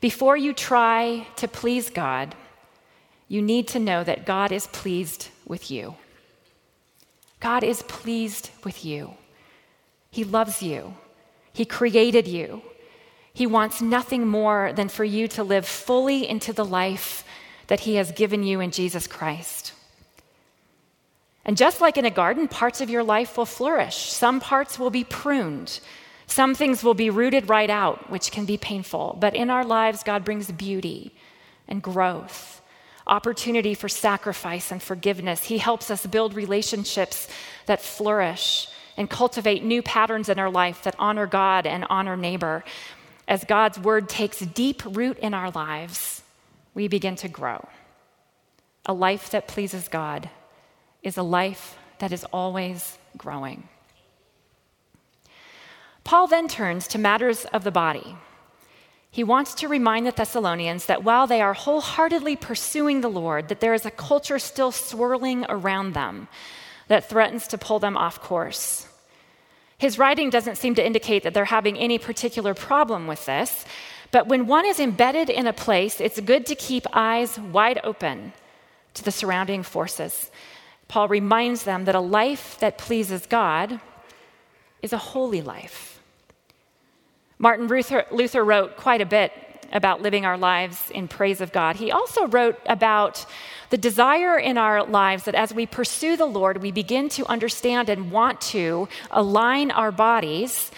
before 0.00 0.36
you 0.36 0.52
try 0.52 1.26
to 1.36 1.48
please 1.48 1.90
God, 1.90 2.34
you 3.34 3.42
need 3.42 3.66
to 3.66 3.80
know 3.80 4.04
that 4.04 4.24
God 4.24 4.52
is 4.52 4.68
pleased 4.68 5.28
with 5.44 5.68
you. 5.68 5.96
God 7.40 7.64
is 7.64 7.82
pleased 7.82 8.50
with 8.62 8.84
you. 8.84 9.14
He 10.08 10.22
loves 10.22 10.62
you. 10.62 10.94
He 11.52 11.64
created 11.64 12.28
you. 12.28 12.62
He 13.32 13.44
wants 13.48 13.82
nothing 13.82 14.28
more 14.28 14.72
than 14.72 14.88
for 14.88 15.02
you 15.02 15.26
to 15.28 15.42
live 15.42 15.66
fully 15.66 16.28
into 16.28 16.52
the 16.52 16.64
life 16.64 17.24
that 17.66 17.80
He 17.80 17.96
has 17.96 18.12
given 18.12 18.44
you 18.44 18.60
in 18.60 18.70
Jesus 18.70 19.08
Christ. 19.08 19.72
And 21.44 21.56
just 21.56 21.80
like 21.80 21.98
in 21.98 22.04
a 22.04 22.10
garden, 22.10 22.46
parts 22.46 22.80
of 22.80 22.88
your 22.88 23.02
life 23.02 23.36
will 23.36 23.46
flourish. 23.46 24.12
Some 24.12 24.38
parts 24.38 24.78
will 24.78 24.90
be 24.90 25.02
pruned. 25.02 25.80
Some 26.28 26.54
things 26.54 26.84
will 26.84 26.94
be 26.94 27.10
rooted 27.10 27.48
right 27.48 27.68
out, 27.68 28.08
which 28.10 28.30
can 28.30 28.44
be 28.44 28.56
painful. 28.56 29.18
But 29.20 29.34
in 29.34 29.50
our 29.50 29.64
lives, 29.64 30.04
God 30.04 30.24
brings 30.24 30.52
beauty 30.52 31.12
and 31.66 31.82
growth 31.82 32.53
opportunity 33.06 33.74
for 33.74 33.88
sacrifice 33.88 34.70
and 34.70 34.82
forgiveness. 34.82 35.44
He 35.44 35.58
helps 35.58 35.90
us 35.90 36.06
build 36.06 36.34
relationships 36.34 37.28
that 37.66 37.82
flourish 37.82 38.68
and 38.96 39.10
cultivate 39.10 39.64
new 39.64 39.82
patterns 39.82 40.28
in 40.28 40.38
our 40.38 40.50
life 40.50 40.82
that 40.84 40.94
honor 40.98 41.26
God 41.26 41.66
and 41.66 41.84
honor 41.90 42.16
neighbor. 42.16 42.64
As 43.26 43.44
God's 43.44 43.78
word 43.78 44.08
takes 44.08 44.38
deep 44.40 44.82
root 44.84 45.18
in 45.18 45.34
our 45.34 45.50
lives, 45.50 46.22
we 46.74 46.88
begin 46.88 47.16
to 47.16 47.28
grow. 47.28 47.66
A 48.86 48.92
life 48.92 49.30
that 49.30 49.48
pleases 49.48 49.88
God 49.88 50.30
is 51.02 51.16
a 51.16 51.22
life 51.22 51.78
that 51.98 52.12
is 52.12 52.24
always 52.32 52.98
growing. 53.16 53.68
Paul 56.04 56.26
then 56.26 56.48
turns 56.48 56.86
to 56.88 56.98
matters 56.98 57.46
of 57.46 57.64
the 57.64 57.70
body. 57.70 58.16
He 59.14 59.22
wants 59.22 59.54
to 59.54 59.68
remind 59.68 60.08
the 60.08 60.10
Thessalonians 60.10 60.86
that 60.86 61.04
while 61.04 61.28
they 61.28 61.40
are 61.40 61.54
wholeheartedly 61.54 62.34
pursuing 62.34 63.00
the 63.00 63.08
Lord, 63.08 63.46
that 63.46 63.60
there 63.60 63.72
is 63.72 63.86
a 63.86 63.92
culture 63.92 64.40
still 64.40 64.72
swirling 64.72 65.46
around 65.48 65.94
them 65.94 66.26
that 66.88 67.08
threatens 67.08 67.46
to 67.46 67.56
pull 67.56 67.78
them 67.78 67.96
off 67.96 68.20
course. 68.20 68.88
His 69.78 70.00
writing 70.00 70.30
doesn't 70.30 70.58
seem 70.58 70.74
to 70.74 70.84
indicate 70.84 71.22
that 71.22 71.32
they're 71.32 71.44
having 71.44 71.78
any 71.78 71.96
particular 71.96 72.54
problem 72.54 73.06
with 73.06 73.24
this, 73.24 73.64
but 74.10 74.26
when 74.26 74.48
one 74.48 74.66
is 74.66 74.80
embedded 74.80 75.30
in 75.30 75.46
a 75.46 75.52
place, 75.52 76.00
it's 76.00 76.18
good 76.18 76.44
to 76.46 76.56
keep 76.56 76.84
eyes 76.92 77.38
wide 77.38 77.78
open 77.84 78.32
to 78.94 79.04
the 79.04 79.12
surrounding 79.12 79.62
forces. 79.62 80.32
Paul 80.88 81.06
reminds 81.06 81.62
them 81.62 81.84
that 81.84 81.94
a 81.94 82.00
life 82.00 82.58
that 82.58 82.78
pleases 82.78 83.26
God 83.26 83.78
is 84.82 84.92
a 84.92 84.98
holy 84.98 85.40
life. 85.40 85.93
Martin 87.38 87.66
Luther, 87.66 88.04
Luther 88.10 88.44
wrote 88.44 88.76
quite 88.76 89.00
a 89.00 89.06
bit 89.06 89.32
about 89.72 90.00
living 90.00 90.24
our 90.24 90.38
lives 90.38 90.90
in 90.90 91.08
praise 91.08 91.40
of 91.40 91.52
God. 91.52 91.76
He 91.76 91.90
also 91.90 92.28
wrote 92.28 92.58
about 92.66 93.26
the 93.70 93.76
desire 93.76 94.38
in 94.38 94.56
our 94.56 94.84
lives 94.84 95.24
that 95.24 95.34
as 95.34 95.52
we 95.52 95.66
pursue 95.66 96.16
the 96.16 96.26
Lord, 96.26 96.62
we 96.62 96.70
begin 96.70 97.08
to 97.10 97.26
understand 97.26 97.88
and 97.88 98.12
want 98.12 98.40
to 98.42 98.88
align 99.10 99.72
our 99.72 99.90
bodies 99.90 100.70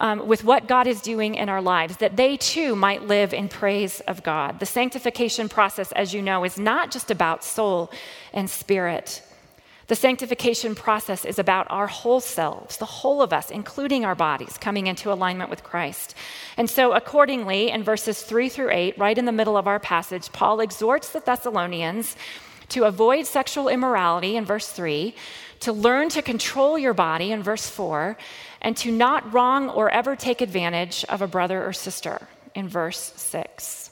um, 0.00 0.26
with 0.26 0.44
what 0.44 0.66
God 0.66 0.86
is 0.86 1.00
doing 1.00 1.36
in 1.36 1.48
our 1.48 1.62
lives, 1.62 1.98
that 1.98 2.16
they 2.16 2.36
too 2.36 2.74
might 2.74 3.04
live 3.04 3.32
in 3.32 3.48
praise 3.48 4.00
of 4.00 4.22
God. 4.22 4.58
The 4.60 4.66
sanctification 4.66 5.48
process, 5.48 5.92
as 5.92 6.12
you 6.12 6.20
know, 6.20 6.44
is 6.44 6.58
not 6.58 6.90
just 6.90 7.10
about 7.10 7.44
soul 7.44 7.90
and 8.32 8.50
spirit. 8.50 9.22
The 9.92 9.96
sanctification 9.96 10.74
process 10.74 11.26
is 11.26 11.38
about 11.38 11.66
our 11.68 11.86
whole 11.86 12.20
selves, 12.20 12.78
the 12.78 12.86
whole 12.86 13.20
of 13.20 13.30
us, 13.30 13.50
including 13.50 14.06
our 14.06 14.14
bodies, 14.14 14.56
coming 14.58 14.86
into 14.86 15.12
alignment 15.12 15.50
with 15.50 15.62
Christ. 15.62 16.14
And 16.56 16.70
so, 16.70 16.94
accordingly, 16.94 17.68
in 17.68 17.82
verses 17.82 18.22
3 18.22 18.48
through 18.48 18.70
8, 18.70 18.96
right 18.96 19.18
in 19.18 19.26
the 19.26 19.32
middle 19.32 19.54
of 19.54 19.66
our 19.66 19.78
passage, 19.78 20.32
Paul 20.32 20.60
exhorts 20.60 21.10
the 21.10 21.20
Thessalonians 21.20 22.16
to 22.70 22.84
avoid 22.84 23.26
sexual 23.26 23.68
immorality 23.68 24.34
in 24.34 24.46
verse 24.46 24.66
3, 24.66 25.14
to 25.60 25.74
learn 25.74 26.08
to 26.08 26.22
control 26.22 26.78
your 26.78 26.94
body 26.94 27.30
in 27.30 27.42
verse 27.42 27.68
4, 27.68 28.16
and 28.62 28.74
to 28.78 28.90
not 28.90 29.34
wrong 29.34 29.68
or 29.68 29.90
ever 29.90 30.16
take 30.16 30.40
advantage 30.40 31.04
of 31.10 31.20
a 31.20 31.28
brother 31.28 31.62
or 31.62 31.74
sister 31.74 32.28
in 32.54 32.66
verse 32.66 33.12
6. 33.16 33.90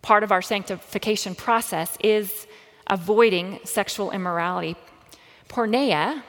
Part 0.00 0.22
of 0.22 0.32
our 0.32 0.40
sanctification 0.40 1.34
process 1.34 1.98
is 2.02 2.46
avoiding 2.86 3.60
sexual 3.64 4.10
immorality. 4.10 4.76
Porneia 5.48 6.22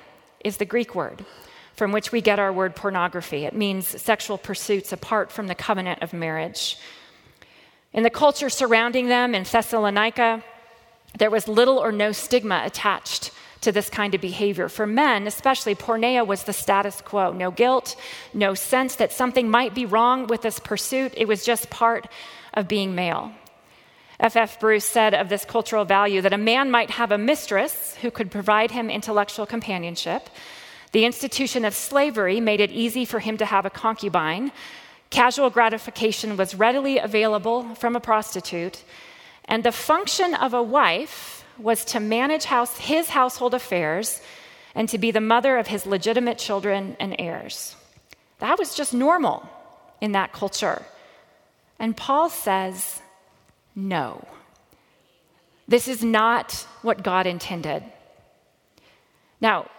is 0.43 0.57
the 0.57 0.65
Greek 0.65 0.95
word 0.95 1.25
from 1.75 1.91
which 1.91 2.11
we 2.11 2.21
get 2.21 2.39
our 2.39 2.53
word 2.53 2.75
pornography. 2.75 3.45
It 3.45 3.53
means 3.53 4.01
sexual 4.01 4.37
pursuits 4.37 4.93
apart 4.93 5.31
from 5.31 5.47
the 5.47 5.55
covenant 5.55 6.01
of 6.01 6.13
marriage. 6.13 6.77
In 7.91 8.03
the 8.03 8.09
culture 8.09 8.49
surrounding 8.49 9.07
them 9.07 9.35
in 9.35 9.43
Thessalonica, 9.43 10.43
there 11.17 11.29
was 11.29 11.47
little 11.47 11.77
or 11.77 11.91
no 11.91 12.11
stigma 12.11 12.61
attached 12.65 13.31
to 13.61 13.71
this 13.71 13.89
kind 13.89 14.13
of 14.13 14.21
behavior. 14.21 14.69
For 14.69 14.85
men, 14.85 15.27
especially, 15.27 15.75
porneia 15.75 16.25
was 16.25 16.43
the 16.43 16.53
status 16.53 17.01
quo 17.01 17.31
no 17.31 17.51
guilt, 17.51 17.95
no 18.33 18.53
sense 18.53 18.95
that 18.95 19.11
something 19.11 19.49
might 19.49 19.73
be 19.73 19.85
wrong 19.85 20.27
with 20.27 20.41
this 20.41 20.59
pursuit. 20.59 21.13
It 21.17 21.27
was 21.27 21.43
just 21.45 21.69
part 21.69 22.07
of 22.53 22.67
being 22.67 22.95
male. 22.95 23.31
F.F. 24.19 24.59
Bruce 24.59 24.85
said 24.85 25.13
of 25.13 25.29
this 25.29 25.45
cultural 25.45 25.85
value 25.85 26.21
that 26.21 26.33
a 26.33 26.37
man 26.37 26.71
might 26.71 26.91
have 26.91 27.11
a 27.11 27.17
mistress 27.17 27.95
who 28.01 28.11
could 28.11 28.31
provide 28.31 28.71
him 28.71 28.89
intellectual 28.89 29.45
companionship. 29.45 30.29
The 30.93 31.05
institution 31.05 31.65
of 31.65 31.73
slavery 31.73 32.39
made 32.39 32.61
it 32.61 32.71
easy 32.71 33.03
for 33.03 33.19
him 33.19 33.37
to 33.37 33.45
have 33.45 33.65
a 33.65 33.69
concubine. 33.69 34.51
Casual 35.09 35.49
gratification 35.49 36.37
was 36.37 36.55
readily 36.55 36.97
available 36.97 37.75
from 37.75 37.95
a 37.95 37.99
prostitute. 37.99 38.83
And 39.45 39.63
the 39.63 39.71
function 39.71 40.33
of 40.33 40.53
a 40.53 40.63
wife 40.63 41.45
was 41.57 41.85
to 41.85 41.99
manage 41.99 42.45
house, 42.45 42.77
his 42.77 43.09
household 43.09 43.53
affairs 43.53 44.21
and 44.73 44.89
to 44.89 44.97
be 44.97 45.11
the 45.11 45.21
mother 45.21 45.57
of 45.57 45.67
his 45.67 45.85
legitimate 45.85 46.37
children 46.37 46.97
and 46.99 47.15
heirs. 47.17 47.75
That 48.39 48.59
was 48.59 48.75
just 48.75 48.93
normal 48.93 49.49
in 50.01 50.11
that 50.11 50.33
culture. 50.33 50.85
And 51.79 51.95
Paul 51.95 52.29
says, 52.29 53.01
no. 53.75 54.25
This 55.67 55.87
is 55.87 56.03
not 56.03 56.67
what 56.81 57.03
God 57.03 57.25
intended. 57.27 57.83
Now, 59.41 59.69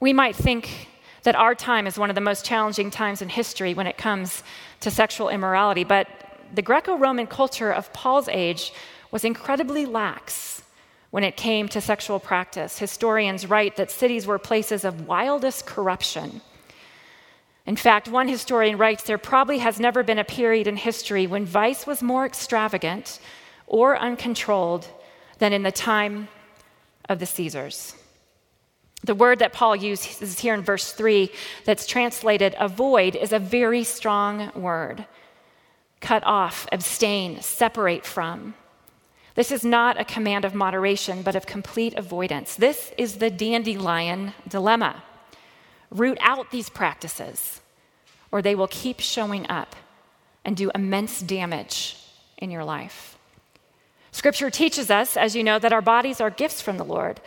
we 0.00 0.12
might 0.12 0.36
think 0.36 0.88
that 1.22 1.34
our 1.34 1.54
time 1.54 1.86
is 1.86 1.98
one 1.98 2.10
of 2.10 2.14
the 2.14 2.20
most 2.20 2.44
challenging 2.44 2.90
times 2.90 3.22
in 3.22 3.28
history 3.28 3.74
when 3.74 3.86
it 3.86 3.96
comes 3.96 4.42
to 4.80 4.90
sexual 4.90 5.30
immorality, 5.30 5.84
but 5.84 6.06
the 6.54 6.62
Greco 6.62 6.96
Roman 6.96 7.26
culture 7.26 7.72
of 7.72 7.92
Paul's 7.92 8.28
age 8.28 8.72
was 9.10 9.24
incredibly 9.24 9.86
lax 9.86 10.62
when 11.10 11.24
it 11.24 11.36
came 11.36 11.68
to 11.68 11.80
sexual 11.80 12.18
practice. 12.18 12.78
Historians 12.78 13.46
write 13.46 13.76
that 13.76 13.90
cities 13.90 14.26
were 14.26 14.38
places 14.38 14.84
of 14.84 15.06
wildest 15.06 15.64
corruption. 15.64 16.40
In 17.66 17.76
fact, 17.76 18.08
one 18.08 18.28
historian 18.28 18.76
writes 18.76 19.04
there 19.04 19.18
probably 19.18 19.58
has 19.58 19.80
never 19.80 20.02
been 20.02 20.18
a 20.18 20.24
period 20.24 20.66
in 20.66 20.76
history 20.76 21.26
when 21.26 21.46
vice 21.46 21.86
was 21.86 22.02
more 22.02 22.26
extravagant 22.26 23.18
or 23.66 23.98
uncontrolled 23.98 24.86
than 25.38 25.52
in 25.52 25.62
the 25.62 25.72
time 25.72 26.28
of 27.08 27.18
the 27.18 27.26
Caesars. 27.26 27.94
The 29.02 29.14
word 29.14 29.38
that 29.40 29.52
Paul 29.52 29.76
uses 29.76 30.38
here 30.38 30.54
in 30.54 30.62
verse 30.62 30.92
3 30.92 31.30
that's 31.64 31.86
translated 31.86 32.54
avoid 32.58 33.16
is 33.16 33.32
a 33.32 33.38
very 33.38 33.84
strong 33.84 34.50
word. 34.54 35.06
Cut 36.00 36.24
off, 36.24 36.66
abstain, 36.72 37.40
separate 37.40 38.04
from. 38.04 38.54
This 39.34 39.50
is 39.50 39.64
not 39.64 40.00
a 40.00 40.04
command 40.04 40.44
of 40.44 40.54
moderation, 40.54 41.22
but 41.22 41.34
of 41.34 41.44
complete 41.44 41.94
avoidance. 41.94 42.54
This 42.54 42.92
is 42.96 43.16
the 43.16 43.30
dandelion 43.30 44.32
dilemma. 44.48 45.02
Root 45.94 46.18
out 46.20 46.50
these 46.50 46.68
practices, 46.68 47.62
or 48.30 48.42
they 48.42 48.54
will 48.54 48.68
keep 48.68 49.00
showing 49.00 49.48
up 49.48 49.74
and 50.44 50.56
do 50.56 50.70
immense 50.74 51.22
damage 51.22 51.96
in 52.36 52.50
your 52.50 52.64
life. 52.64 53.16
Scripture 54.10 54.50
teaches 54.50 54.90
us, 54.90 55.16
as 55.16 55.34
you 55.34 55.42
know, 55.42 55.58
that 55.58 55.72
our 55.72 55.80
bodies 55.80 56.20
are 56.20 56.30
gifts 56.30 56.60
from 56.60 56.76
the 56.76 56.84
Lord. 56.84 57.20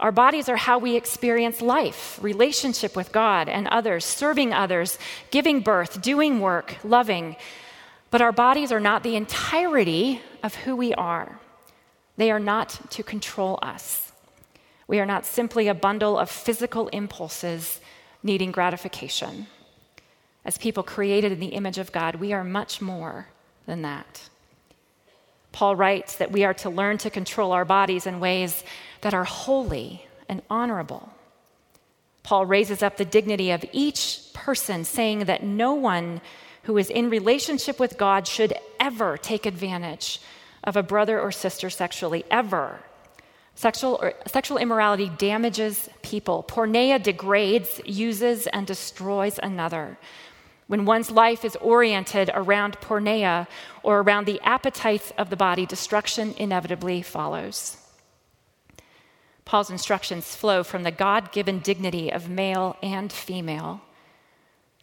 Our 0.00 0.12
bodies 0.12 0.48
are 0.48 0.56
how 0.56 0.78
we 0.78 0.96
experience 0.96 1.62
life, 1.62 2.18
relationship 2.20 2.96
with 2.96 3.12
God 3.12 3.48
and 3.48 3.68
others, 3.68 4.04
serving 4.04 4.52
others, 4.52 4.98
giving 5.30 5.60
birth, 5.60 6.02
doing 6.02 6.40
work, 6.40 6.76
loving. 6.82 7.36
But 8.10 8.20
our 8.20 8.32
bodies 8.32 8.72
are 8.72 8.80
not 8.80 9.04
the 9.04 9.16
entirety 9.16 10.20
of 10.42 10.54
who 10.54 10.76
we 10.76 10.92
are. 10.94 11.38
They 12.16 12.30
are 12.30 12.40
not 12.40 12.90
to 12.90 13.02
control 13.02 13.58
us. 13.62 14.11
We 14.92 15.00
are 15.00 15.06
not 15.06 15.24
simply 15.24 15.68
a 15.68 15.74
bundle 15.74 16.18
of 16.18 16.28
physical 16.28 16.88
impulses 16.88 17.80
needing 18.22 18.52
gratification. 18.52 19.46
As 20.44 20.58
people 20.58 20.82
created 20.82 21.32
in 21.32 21.40
the 21.40 21.54
image 21.56 21.78
of 21.78 21.92
God, 21.92 22.16
we 22.16 22.34
are 22.34 22.44
much 22.44 22.82
more 22.82 23.28
than 23.64 23.80
that. 23.80 24.28
Paul 25.50 25.76
writes 25.76 26.16
that 26.16 26.30
we 26.30 26.44
are 26.44 26.52
to 26.52 26.68
learn 26.68 26.98
to 26.98 27.08
control 27.08 27.52
our 27.52 27.64
bodies 27.64 28.06
in 28.06 28.20
ways 28.20 28.64
that 29.00 29.14
are 29.14 29.24
holy 29.24 30.04
and 30.28 30.42
honorable. 30.50 31.08
Paul 32.22 32.44
raises 32.44 32.82
up 32.82 32.98
the 32.98 33.06
dignity 33.06 33.50
of 33.50 33.64
each 33.72 34.20
person, 34.34 34.84
saying 34.84 35.20
that 35.20 35.42
no 35.42 35.72
one 35.72 36.20
who 36.64 36.76
is 36.76 36.90
in 36.90 37.08
relationship 37.08 37.80
with 37.80 37.96
God 37.96 38.28
should 38.28 38.52
ever 38.78 39.16
take 39.16 39.46
advantage 39.46 40.20
of 40.62 40.76
a 40.76 40.82
brother 40.82 41.18
or 41.18 41.32
sister 41.32 41.70
sexually, 41.70 42.26
ever. 42.30 42.80
Sexual, 43.54 43.98
or, 44.00 44.14
sexual 44.26 44.58
immorality 44.58 45.10
damages 45.18 45.88
people. 46.02 46.44
Porneia 46.48 47.02
degrades, 47.02 47.80
uses, 47.84 48.46
and 48.48 48.66
destroys 48.66 49.38
another. 49.42 49.98
When 50.66 50.84
one's 50.84 51.10
life 51.10 51.44
is 51.44 51.56
oriented 51.56 52.30
around 52.32 52.80
porneia 52.80 53.46
or 53.82 54.00
around 54.00 54.26
the 54.26 54.40
appetites 54.42 55.12
of 55.18 55.28
the 55.28 55.36
body, 55.36 55.66
destruction 55.66 56.34
inevitably 56.38 57.02
follows. 57.02 57.76
Paul's 59.44 59.70
instructions 59.70 60.34
flow 60.34 60.62
from 60.62 60.82
the 60.82 60.90
God 60.90 61.32
given 61.32 61.58
dignity 61.58 62.10
of 62.10 62.30
male 62.30 62.76
and 62.82 63.12
female. 63.12 63.82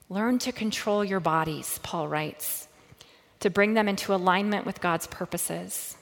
Learn 0.09 0.37
to 0.39 0.51
control 0.51 1.03
your 1.03 1.19
bodies, 1.19 1.79
Paul 1.81 2.07
writes 2.07 2.67
to 3.39 3.49
bring 3.49 3.73
them 3.73 3.87
into 3.87 4.13
alignment 4.13 4.65
with 4.65 4.81
God's 4.81 5.07
purposes. 5.07 5.95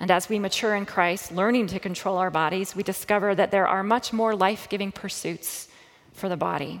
And 0.00 0.10
as 0.10 0.28
we 0.28 0.38
mature 0.38 0.74
in 0.74 0.86
Christ, 0.86 1.32
learning 1.32 1.68
to 1.68 1.78
control 1.78 2.16
our 2.18 2.30
bodies, 2.30 2.74
we 2.74 2.82
discover 2.82 3.34
that 3.34 3.50
there 3.50 3.68
are 3.68 3.82
much 3.82 4.12
more 4.12 4.34
life 4.34 4.68
giving 4.68 4.90
pursuits 4.90 5.68
for 6.12 6.28
the 6.28 6.36
body. 6.36 6.80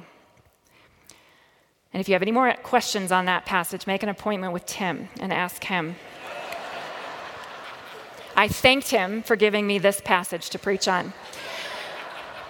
And 1.92 2.00
if 2.00 2.08
you 2.08 2.14
have 2.14 2.22
any 2.22 2.32
more 2.32 2.52
questions 2.62 3.12
on 3.12 3.26
that 3.26 3.44
passage, 3.44 3.86
make 3.86 4.02
an 4.02 4.08
appointment 4.08 4.52
with 4.52 4.66
Tim 4.66 5.08
and 5.20 5.32
ask 5.32 5.64
him. 5.64 5.96
I 8.34 8.48
thanked 8.48 8.88
him 8.88 9.22
for 9.22 9.36
giving 9.36 9.66
me 9.66 9.78
this 9.78 10.00
passage 10.00 10.48
to 10.50 10.58
preach 10.58 10.88
on. 10.88 11.12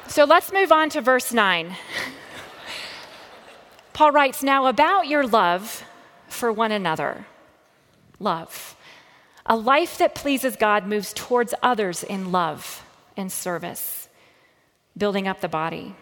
So 0.06 0.24
let's 0.24 0.52
move 0.52 0.70
on 0.70 0.90
to 0.90 1.00
verse 1.00 1.32
9. 1.32 1.74
Paul 3.92 4.12
writes, 4.12 4.42
Now 4.42 4.66
about 4.66 5.08
your 5.08 5.26
love 5.26 5.84
for 6.28 6.52
one 6.52 6.72
another. 6.72 7.26
Love. 8.20 8.71
A 9.46 9.56
life 9.56 9.98
that 9.98 10.14
pleases 10.14 10.56
God 10.56 10.86
moves 10.86 11.12
towards 11.12 11.54
others 11.62 12.02
in 12.02 12.30
love 12.30 12.84
and 13.16 13.30
service, 13.30 14.08
building 14.96 15.26
up 15.26 15.40
the 15.40 15.48
body. 15.48 15.94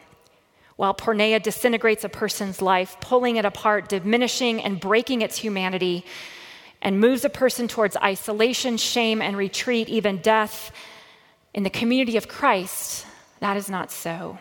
While 0.76 0.94
porneia 0.94 1.42
disintegrates 1.42 2.04
a 2.04 2.09
person's 2.09 2.62
life, 2.62 2.97
pulling 3.00 3.37
it 3.37 3.44
apart, 3.44 3.88
diminishing 3.88 4.62
and 4.62 4.80
breaking 4.80 5.23
its 5.23 5.38
humanity, 5.38 6.04
and 6.82 7.00
moves 7.00 7.25
a 7.25 7.30
person 7.30 7.68
towards 7.68 7.97
isolation, 7.97 8.76
shame, 8.76 9.20
and 9.20 9.37
retreat, 9.37 9.88
even 9.88 10.18
death. 10.18 10.73
In 11.52 11.62
the 11.62 11.70
community 11.70 12.16
of 12.16 12.28
Christ, 12.28 13.06
that 13.40 13.56
is 13.56 13.68
not 13.68 13.90
so. 13.90 14.38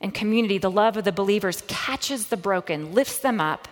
In 0.00 0.10
community, 0.10 0.58
the 0.58 0.70
love 0.70 0.96
of 0.96 1.04
the 1.04 1.12
believers 1.12 1.62
catches 1.66 2.26
the 2.26 2.36
broken, 2.36 2.92
lifts 2.92 3.18
them 3.18 3.40
up, 3.40 3.68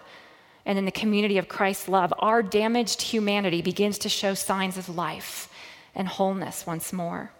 and 0.66 0.76
in 0.76 0.85
the 0.85 0.90
community 0.90 1.38
of 1.38 1.49
Christ's 1.49 1.88
love, 1.88 2.12
our 2.18 2.42
damaged 2.42 3.00
humanity 3.00 3.62
begins 3.62 3.99
to 3.99 4.08
show 4.08 4.35
signs 4.35 4.76
of 4.76 4.88
life 4.88 5.49
and 5.94 6.08
wholeness 6.08 6.66
once 6.66 6.92
more. 6.92 7.30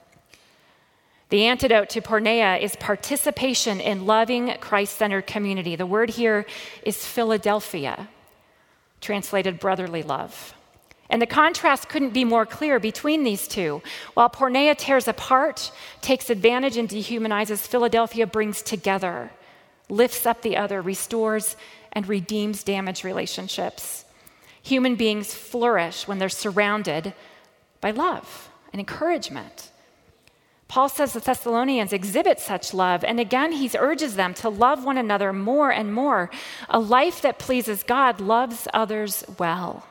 The 1.29 1.47
antidote 1.47 1.91
to 1.91 2.01
porneia 2.01 2.61
is 2.61 2.77
participation 2.77 3.81
in 3.81 4.07
loving 4.07 4.55
Christ 4.61 4.97
centered 4.97 5.27
community. 5.27 5.75
The 5.75 5.85
word 5.85 6.11
here 6.11 6.47
is 6.85 7.05
Philadelphia 7.05 8.09
translated 9.01 9.59
brotherly 9.59 10.05
love. 10.05 10.55
And 11.11 11.21
the 11.21 11.27
contrast 11.27 11.89
couldn't 11.89 12.15
be 12.15 12.25
more 12.25 12.47
clear 12.47 12.81
between 12.81 13.25
these 13.25 13.47
two. 13.47 13.83
While 14.15 14.31
Porneia 14.31 14.77
tears 14.77 15.07
apart, 15.07 15.71
takes 16.01 16.31
advantage, 16.31 16.77
and 16.77 16.89
dehumanizes, 16.89 17.67
Philadelphia 17.67 18.27
brings 18.27 18.63
together, 18.63 19.31
lifts 19.89 20.27
up 20.27 20.43
the 20.43 20.57
other, 20.57 20.81
restores, 20.81 21.57
and 21.97 22.07
redeems 22.07 22.63
damaged 22.63 23.07
relationships. 23.07 24.05
Human 24.63 24.97
beings 24.97 25.33
flourish 25.33 26.07
when 26.07 26.19
they're 26.19 26.29
surrounded 26.29 27.15
by 27.81 27.91
love 27.91 28.51
and 28.71 28.79
encouragement. 28.79 29.71
Paul 30.69 30.91
says 30.91 31.15
the 31.15 31.21
Thessalonians 31.21 31.95
exhibit 31.95 32.39
such 32.39 32.75
love, 32.75 33.03
and 33.03 33.19
again, 33.19 33.53
he 33.53 33.71
urges 33.79 34.15
them 34.15 34.35
to 34.35 34.51
love 34.51 34.85
one 34.85 34.99
another 34.99 35.33
more 35.33 35.71
and 35.71 35.95
more. 35.95 36.29
A 36.69 36.79
life 36.79 37.23
that 37.23 37.39
pleases 37.39 37.83
God 37.83 38.21
loves 38.21 38.69
others 38.75 39.25
well. 39.39 39.87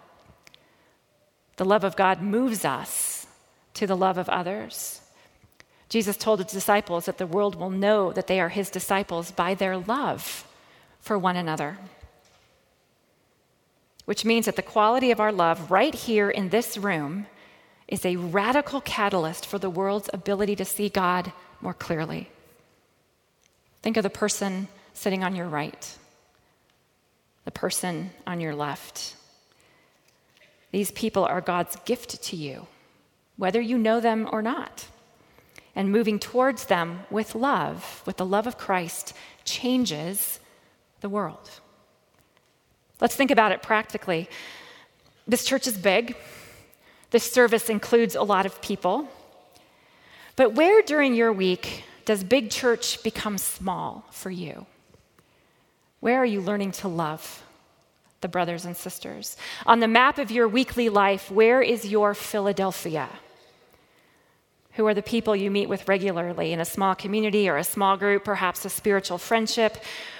The 1.55 1.65
love 1.65 1.83
of 1.83 1.95
God 1.95 2.21
moves 2.21 2.63
us 2.63 3.25
to 3.73 3.87
the 3.87 3.97
love 3.97 4.19
of 4.19 4.29
others. 4.29 5.01
Jesus 5.89 6.17
told 6.17 6.39
his 6.39 6.51
disciples 6.51 7.05
that 7.05 7.17
the 7.17 7.25
world 7.25 7.55
will 7.55 7.71
know 7.71 8.11
that 8.11 8.27
they 8.27 8.39
are 8.39 8.49
his 8.49 8.69
disciples 8.69 9.31
by 9.31 9.55
their 9.55 9.77
love 9.77 10.45
for 11.05 11.19
one 11.19 11.35
another. 11.35 11.77
Which 14.05 14.25
means 14.25 14.47
that 14.47 14.55
the 14.55 14.63
quality 14.63 15.11
of 15.11 15.19
our 15.19 15.31
love 15.31 15.69
right 15.69 15.93
here 15.93 16.31
in 16.31 16.49
this 16.49 16.79
room 16.79 17.27
is 17.87 18.03
a 18.03 18.15
radical 18.15 18.81
catalyst 18.81 19.45
for 19.45 19.59
the 19.59 19.69
world's 19.69 20.09
ability 20.11 20.55
to 20.55 20.65
see 20.65 20.89
God 20.89 21.31
more 21.61 21.75
clearly. 21.75 22.31
Think 23.83 23.97
of 23.97 24.03
the 24.03 24.09
person 24.09 24.67
sitting 24.93 25.23
on 25.23 25.35
your 25.35 25.47
right, 25.47 25.95
the 27.43 27.51
person 27.51 28.09
on 28.25 28.41
your 28.41 28.55
left. 28.55 29.15
These 30.71 30.89
people 30.89 31.23
are 31.23 31.39
God's 31.39 31.75
gift 31.85 32.23
to 32.23 32.35
you, 32.35 32.65
whether 33.37 33.61
you 33.61 33.77
know 33.77 33.99
them 33.99 34.27
or 34.31 34.41
not. 34.41 34.87
And 35.75 35.91
moving 35.91 36.17
towards 36.17 36.65
them 36.65 37.01
with 37.11 37.35
love, 37.35 38.01
with 38.07 38.17
the 38.17 38.25
love 38.25 38.47
of 38.47 38.57
Christ, 38.57 39.13
changes 39.43 40.39
the 41.05 41.09
world. 41.09 41.51
Let's 42.99 43.15
think 43.15 43.29
about 43.29 43.51
it 43.51 43.61
practically. 43.61 44.27
This 45.27 45.45
church 45.45 45.67
is 45.67 45.77
big. 45.77 46.15
This 47.11 47.31
service 47.31 47.69
includes 47.69 48.15
a 48.15 48.23
lot 48.23 48.47
of 48.47 48.59
people. 48.59 49.07
But 50.35 50.55
where 50.55 50.81
during 50.81 51.13
your 51.13 51.31
week 51.31 51.83
does 52.05 52.23
big 52.23 52.49
church 52.49 53.03
become 53.03 53.37
small 53.37 54.05
for 54.09 54.31
you? 54.31 54.65
Where 55.99 56.17
are 56.17 56.25
you 56.25 56.41
learning 56.41 56.71
to 56.81 56.87
love 56.87 57.43
the 58.21 58.27
brothers 58.27 58.65
and 58.65 58.75
sisters? 58.75 59.37
On 59.67 59.81
the 59.81 59.87
map 59.87 60.17
of 60.17 60.31
your 60.31 60.47
weekly 60.47 60.89
life, 60.89 61.29
where 61.29 61.61
is 61.61 61.85
your 61.85 62.15
Philadelphia? 62.15 63.09
Who 64.75 64.87
are 64.87 64.93
the 64.93 65.01
people 65.01 65.35
you 65.35 65.49
meet 65.49 65.69
with 65.69 65.87
regularly 65.87 66.51
in 66.51 66.59
a 66.59 66.65
small 66.65 66.95
community 66.95 67.47
or 67.47 67.55
a 67.55 67.63
small 67.63 67.95
group, 67.95 68.25
perhaps 68.25 68.65
a 68.65 68.69
spiritual 68.69 69.17
friendship? 69.17 69.77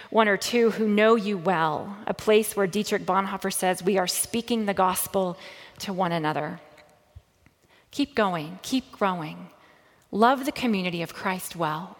One 0.09 0.29
or 0.29 0.37
two 0.37 0.71
who 0.71 0.87
know 0.87 1.15
you 1.15 1.37
well, 1.37 1.97
a 2.07 2.13
place 2.13 2.55
where 2.55 2.67
Dietrich 2.67 3.05
Bonhoeffer 3.05 3.51
says, 3.51 3.83
We 3.83 3.97
are 3.97 4.07
speaking 4.07 4.65
the 4.65 4.73
gospel 4.73 5.37
to 5.79 5.91
one 5.91 6.13
another. 6.13 6.61
Keep 7.91 8.15
going, 8.15 8.59
keep 8.61 8.93
growing. 8.93 9.49
Love 10.09 10.45
the 10.45 10.51
community 10.53 11.01
of 11.01 11.13
Christ 11.13 11.57
well. 11.57 11.97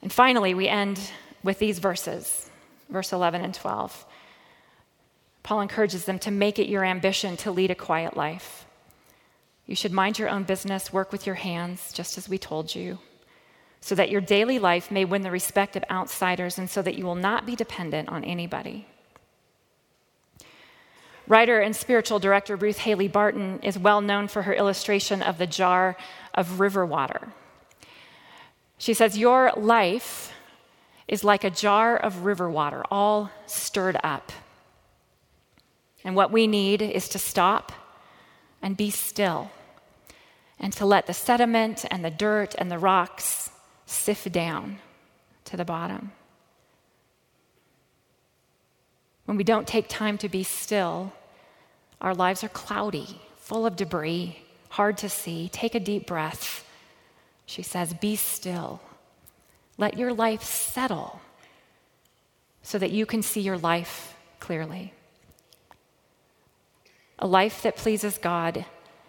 And 0.00 0.10
finally, 0.10 0.54
we 0.54 0.68
end 0.68 0.98
with 1.42 1.58
these 1.58 1.78
verses, 1.78 2.50
verse 2.88 3.12
11 3.12 3.42
and 3.42 3.52
12. 3.52 4.06
Paul 5.42 5.60
encourages 5.60 6.06
them 6.06 6.18
to 6.20 6.30
make 6.30 6.58
it 6.58 6.68
your 6.68 6.84
ambition 6.84 7.36
to 7.38 7.50
lead 7.50 7.70
a 7.70 7.74
quiet 7.74 8.16
life. 8.16 8.64
You 9.66 9.76
should 9.76 9.92
mind 9.92 10.18
your 10.18 10.28
own 10.28 10.42
business, 10.42 10.92
work 10.92 11.12
with 11.12 11.26
your 11.26 11.36
hands, 11.36 11.92
just 11.92 12.18
as 12.18 12.28
we 12.28 12.38
told 12.38 12.74
you, 12.74 12.98
so 13.80 13.94
that 13.94 14.10
your 14.10 14.20
daily 14.20 14.58
life 14.58 14.90
may 14.90 15.04
win 15.04 15.22
the 15.22 15.30
respect 15.30 15.76
of 15.76 15.84
outsiders 15.90 16.58
and 16.58 16.68
so 16.68 16.82
that 16.82 16.96
you 16.96 17.04
will 17.04 17.14
not 17.14 17.46
be 17.46 17.56
dependent 17.56 18.08
on 18.08 18.24
anybody. 18.24 18.86
Writer 21.28 21.60
and 21.60 21.74
spiritual 21.74 22.18
director 22.18 22.56
Ruth 22.56 22.78
Haley 22.78 23.08
Barton 23.08 23.60
is 23.62 23.78
well 23.78 24.00
known 24.00 24.28
for 24.28 24.42
her 24.42 24.52
illustration 24.52 25.22
of 25.22 25.38
the 25.38 25.46
jar 25.46 25.96
of 26.34 26.60
river 26.60 26.84
water. 26.84 27.32
She 28.78 28.94
says, 28.94 29.16
Your 29.16 29.52
life 29.56 30.32
is 31.06 31.22
like 31.22 31.44
a 31.44 31.50
jar 31.50 31.96
of 31.96 32.24
river 32.24 32.50
water, 32.50 32.82
all 32.90 33.30
stirred 33.46 33.96
up. 34.02 34.32
And 36.04 36.16
what 36.16 36.32
we 36.32 36.48
need 36.48 36.82
is 36.82 37.08
to 37.10 37.18
stop 37.18 37.72
and 38.62 38.76
be 38.76 38.90
still 38.90 39.50
and 40.62 40.72
to 40.74 40.86
let 40.86 41.06
the 41.06 41.12
sediment 41.12 41.84
and 41.90 42.04
the 42.04 42.10
dirt 42.10 42.54
and 42.56 42.70
the 42.70 42.78
rocks 42.78 43.50
sift 43.84 44.30
down 44.30 44.78
to 45.44 45.56
the 45.56 45.64
bottom. 45.64 46.12
When 49.24 49.36
we 49.36 49.44
don't 49.44 49.66
take 49.66 49.88
time 49.88 50.18
to 50.18 50.28
be 50.28 50.44
still, 50.44 51.12
our 52.00 52.14
lives 52.14 52.44
are 52.44 52.48
cloudy, 52.48 53.20
full 53.36 53.66
of 53.66 53.76
debris, 53.76 54.38
hard 54.68 54.98
to 54.98 55.08
see. 55.08 55.48
Take 55.52 55.74
a 55.74 55.80
deep 55.80 56.06
breath. 56.06 56.64
She 57.44 57.62
says, 57.62 57.94
Be 57.94 58.16
still. 58.16 58.80
Let 59.78 59.98
your 59.98 60.12
life 60.12 60.42
settle 60.42 61.20
so 62.62 62.78
that 62.78 62.92
you 62.92 63.04
can 63.04 63.22
see 63.22 63.40
your 63.40 63.58
life 63.58 64.14
clearly. 64.38 64.92
A 67.22 67.26
life 67.26 67.62
that 67.62 67.76
pleases 67.76 68.18
God 68.18 68.64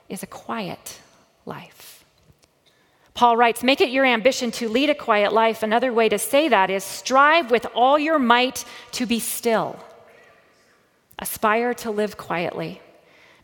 is 0.07 0.21
a 0.21 0.27
quiet 0.27 0.99
life. 1.47 2.05
Paul 3.15 3.35
writes, 3.35 3.63
Make 3.63 3.81
it 3.81 3.89
your 3.89 4.05
ambition 4.05 4.51
to 4.51 4.69
lead 4.69 4.91
a 4.91 4.95
quiet 4.95 5.33
life. 5.33 5.63
Another 5.63 5.91
way 5.91 6.09
to 6.09 6.19
say 6.19 6.47
that 6.47 6.69
is 6.69 6.83
strive 6.83 7.49
with 7.49 7.65
all 7.73 7.97
your 7.97 8.19
might 8.19 8.65
to 8.91 9.07
be 9.07 9.19
still. 9.19 9.83
Aspire 11.17 11.73
to 11.73 11.89
live 11.89 12.15
quietly. 12.15 12.81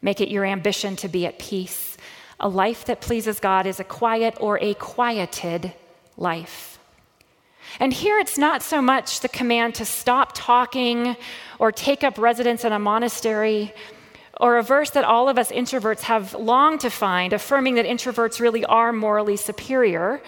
Make 0.04 0.22
it 0.22 0.30
your 0.30 0.46
ambition 0.46 0.96
to 0.98 1.08
be 1.08 1.26
at 1.26 1.40
peace. 1.40 1.98
A 2.40 2.48
life 2.48 2.86
that 2.86 3.02
pleases 3.02 3.40
God 3.40 3.66
is 3.66 3.80
a 3.80 3.84
quiet 3.84 4.38
or 4.40 4.60
a 4.60 4.76
quieted 4.76 5.74
life. 6.16 6.78
And 7.80 7.92
here 7.92 8.20
it's 8.20 8.38
not 8.38 8.62
so 8.62 8.84
much 8.84 9.22
the 9.22 9.30
command 9.30 9.74
to 9.76 9.86
stop 9.86 10.34
talking 10.36 11.18
or 11.58 11.72
take 11.72 12.04
up 12.04 12.20
residence 12.20 12.64
in 12.64 12.72
a 12.72 12.80
monastery 12.80 13.74
or 14.40 14.58
a 14.58 14.64
verse 14.64 14.90
that 14.92 15.04
all 15.04 15.28
of 15.28 15.38
us 15.38 15.52
introverts 15.52 16.02
have 16.02 16.34
longed 16.34 16.80
to 16.80 16.90
find, 16.90 17.34
affirming 17.34 17.76
that 17.76 17.86
introverts 17.86 18.40
really 18.40 18.64
are 18.66 18.94
morally 18.94 19.36
superior. 19.36 20.22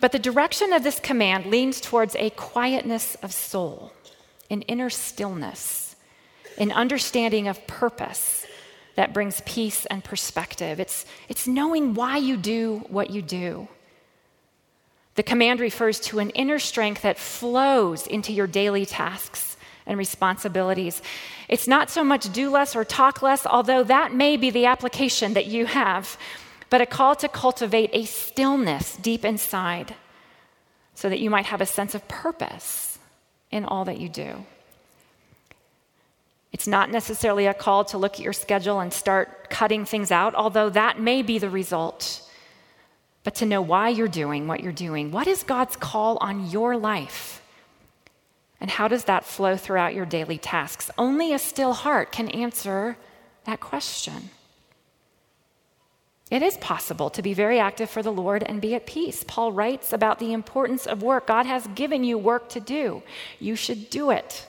But 0.00 0.12
the 0.12 0.18
direction 0.18 0.72
of 0.72 0.84
this 0.84 1.00
command 1.00 1.46
leans 1.46 1.80
towards 1.80 2.16
a 2.16 2.30
quietness 2.30 3.14
of 3.16 3.32
soul 3.32 3.92
an 4.50 4.62
inner 4.62 4.88
stillness, 4.88 5.94
an 6.56 6.72
understanding 6.72 7.48
of 7.48 7.66
purpose 7.66 8.46
that 8.94 9.12
brings 9.12 9.42
peace 9.44 9.84
and 9.86 10.02
perspective. 10.02 10.80
It's, 10.80 11.04
it's 11.28 11.46
knowing 11.46 11.92
why 11.92 12.16
you 12.16 12.38
do 12.38 12.82
what 12.88 13.10
you 13.10 13.20
do. 13.20 13.68
The 15.16 15.22
command 15.22 15.60
refers 15.60 16.00
to 16.00 16.18
an 16.18 16.30
inner 16.30 16.58
strength 16.58 17.02
that 17.02 17.18
flows 17.18 18.06
into 18.06 18.32
your 18.32 18.46
daily 18.46 18.86
tasks 18.86 19.57
and 19.88 19.98
responsibilities. 19.98 21.02
It's 21.48 21.66
not 21.66 21.90
so 21.90 22.04
much 22.04 22.32
do 22.32 22.50
less 22.50 22.76
or 22.76 22.84
talk 22.84 23.22
less, 23.22 23.44
although 23.44 23.82
that 23.82 24.14
may 24.14 24.36
be 24.36 24.50
the 24.50 24.66
application 24.66 25.34
that 25.34 25.46
you 25.46 25.66
have, 25.66 26.16
but 26.70 26.80
a 26.80 26.86
call 26.86 27.16
to 27.16 27.28
cultivate 27.28 27.90
a 27.92 28.04
stillness 28.04 28.96
deep 28.96 29.24
inside 29.24 29.96
so 30.94 31.08
that 31.08 31.18
you 31.18 31.30
might 31.30 31.46
have 31.46 31.60
a 31.60 31.66
sense 31.66 31.94
of 31.94 32.06
purpose 32.06 32.98
in 33.50 33.64
all 33.64 33.84
that 33.86 33.98
you 33.98 34.08
do. 34.08 34.44
It's 36.52 36.68
not 36.68 36.90
necessarily 36.90 37.46
a 37.46 37.54
call 37.54 37.84
to 37.86 37.98
look 37.98 38.14
at 38.14 38.20
your 38.20 38.32
schedule 38.32 38.78
and 38.78 38.92
start 38.92 39.50
cutting 39.50 39.84
things 39.84 40.10
out, 40.10 40.34
although 40.34 40.70
that 40.70 41.00
may 41.00 41.22
be 41.22 41.38
the 41.38 41.50
result 41.50 42.28
but 43.28 43.34
to 43.34 43.44
know 43.44 43.60
why 43.60 43.90
you're 43.90 44.08
doing 44.08 44.46
what 44.46 44.60
you're 44.60 44.72
doing. 44.72 45.10
What 45.10 45.26
is 45.26 45.42
God's 45.42 45.76
call 45.76 46.16
on 46.22 46.48
your 46.48 46.78
life? 46.78 47.42
And 48.60 48.70
how 48.70 48.88
does 48.88 49.04
that 49.04 49.24
flow 49.24 49.56
throughout 49.56 49.94
your 49.94 50.06
daily 50.06 50.38
tasks? 50.38 50.90
Only 50.98 51.32
a 51.32 51.38
still 51.38 51.72
heart 51.72 52.10
can 52.10 52.28
answer 52.28 52.96
that 53.44 53.60
question. 53.60 54.30
It 56.30 56.42
is 56.42 56.58
possible 56.58 57.08
to 57.10 57.22
be 57.22 57.32
very 57.32 57.58
active 57.58 57.88
for 57.88 58.02
the 58.02 58.12
Lord 58.12 58.42
and 58.42 58.60
be 58.60 58.74
at 58.74 58.86
peace. 58.86 59.24
Paul 59.26 59.52
writes 59.52 59.92
about 59.92 60.18
the 60.18 60.32
importance 60.32 60.86
of 60.86 61.02
work. 61.02 61.26
God 61.26 61.46
has 61.46 61.66
given 61.68 62.04
you 62.04 62.18
work 62.18 62.50
to 62.50 62.60
do, 62.60 63.02
you 63.40 63.56
should 63.56 63.88
do 63.90 64.10
it. 64.10 64.46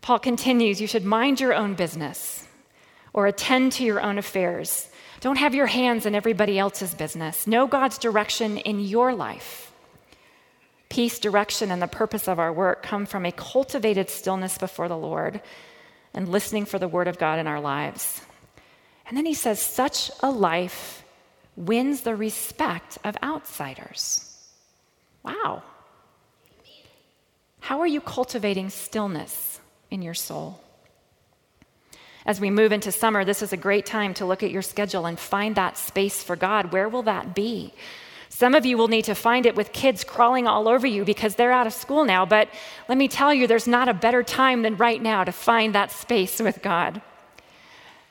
Paul 0.00 0.18
continues, 0.18 0.80
you 0.80 0.86
should 0.86 1.04
mind 1.04 1.38
your 1.38 1.52
own 1.52 1.74
business 1.74 2.46
or 3.12 3.26
attend 3.26 3.72
to 3.72 3.84
your 3.84 4.00
own 4.00 4.16
affairs. 4.16 4.88
Don't 5.20 5.36
have 5.36 5.54
your 5.54 5.66
hands 5.66 6.06
in 6.06 6.14
everybody 6.14 6.58
else's 6.58 6.94
business. 6.94 7.46
Know 7.46 7.66
God's 7.66 7.98
direction 7.98 8.56
in 8.58 8.80
your 8.80 9.14
life. 9.14 9.67
Peace, 10.88 11.18
direction, 11.18 11.70
and 11.70 11.82
the 11.82 11.86
purpose 11.86 12.28
of 12.28 12.38
our 12.38 12.52
work 12.52 12.82
come 12.82 13.04
from 13.04 13.26
a 13.26 13.32
cultivated 13.32 14.08
stillness 14.08 14.56
before 14.56 14.88
the 14.88 14.96
Lord 14.96 15.40
and 16.14 16.28
listening 16.28 16.64
for 16.64 16.78
the 16.78 16.88
word 16.88 17.08
of 17.08 17.18
God 17.18 17.38
in 17.38 17.46
our 17.46 17.60
lives. 17.60 18.22
And 19.06 19.16
then 19.16 19.26
he 19.26 19.34
says, 19.34 19.60
such 19.60 20.10
a 20.20 20.30
life 20.30 21.02
wins 21.56 22.02
the 22.02 22.16
respect 22.16 22.98
of 23.04 23.16
outsiders. 23.22 24.24
Wow. 25.22 25.62
How 27.60 27.80
are 27.80 27.86
you 27.86 28.00
cultivating 28.00 28.70
stillness 28.70 29.60
in 29.90 30.00
your 30.00 30.14
soul? 30.14 30.60
As 32.24 32.40
we 32.40 32.50
move 32.50 32.72
into 32.72 32.92
summer, 32.92 33.24
this 33.24 33.42
is 33.42 33.52
a 33.52 33.56
great 33.56 33.86
time 33.86 34.14
to 34.14 34.26
look 34.26 34.42
at 34.42 34.50
your 34.50 34.62
schedule 34.62 35.06
and 35.06 35.18
find 35.18 35.54
that 35.56 35.76
space 35.76 36.22
for 36.22 36.36
God. 36.36 36.72
Where 36.72 36.88
will 36.88 37.02
that 37.02 37.34
be? 37.34 37.74
Some 38.28 38.54
of 38.54 38.66
you 38.66 38.76
will 38.76 38.88
need 38.88 39.06
to 39.06 39.14
find 39.14 39.46
it 39.46 39.56
with 39.56 39.72
kids 39.72 40.04
crawling 40.04 40.46
all 40.46 40.68
over 40.68 40.86
you 40.86 41.04
because 41.04 41.34
they're 41.34 41.52
out 41.52 41.66
of 41.66 41.72
school 41.72 42.04
now. 42.04 42.26
But 42.26 42.48
let 42.88 42.98
me 42.98 43.08
tell 43.08 43.32
you, 43.32 43.46
there's 43.46 43.66
not 43.66 43.88
a 43.88 43.94
better 43.94 44.22
time 44.22 44.62
than 44.62 44.76
right 44.76 45.02
now 45.02 45.24
to 45.24 45.32
find 45.32 45.74
that 45.74 45.90
space 45.90 46.40
with 46.40 46.62
God. 46.62 47.00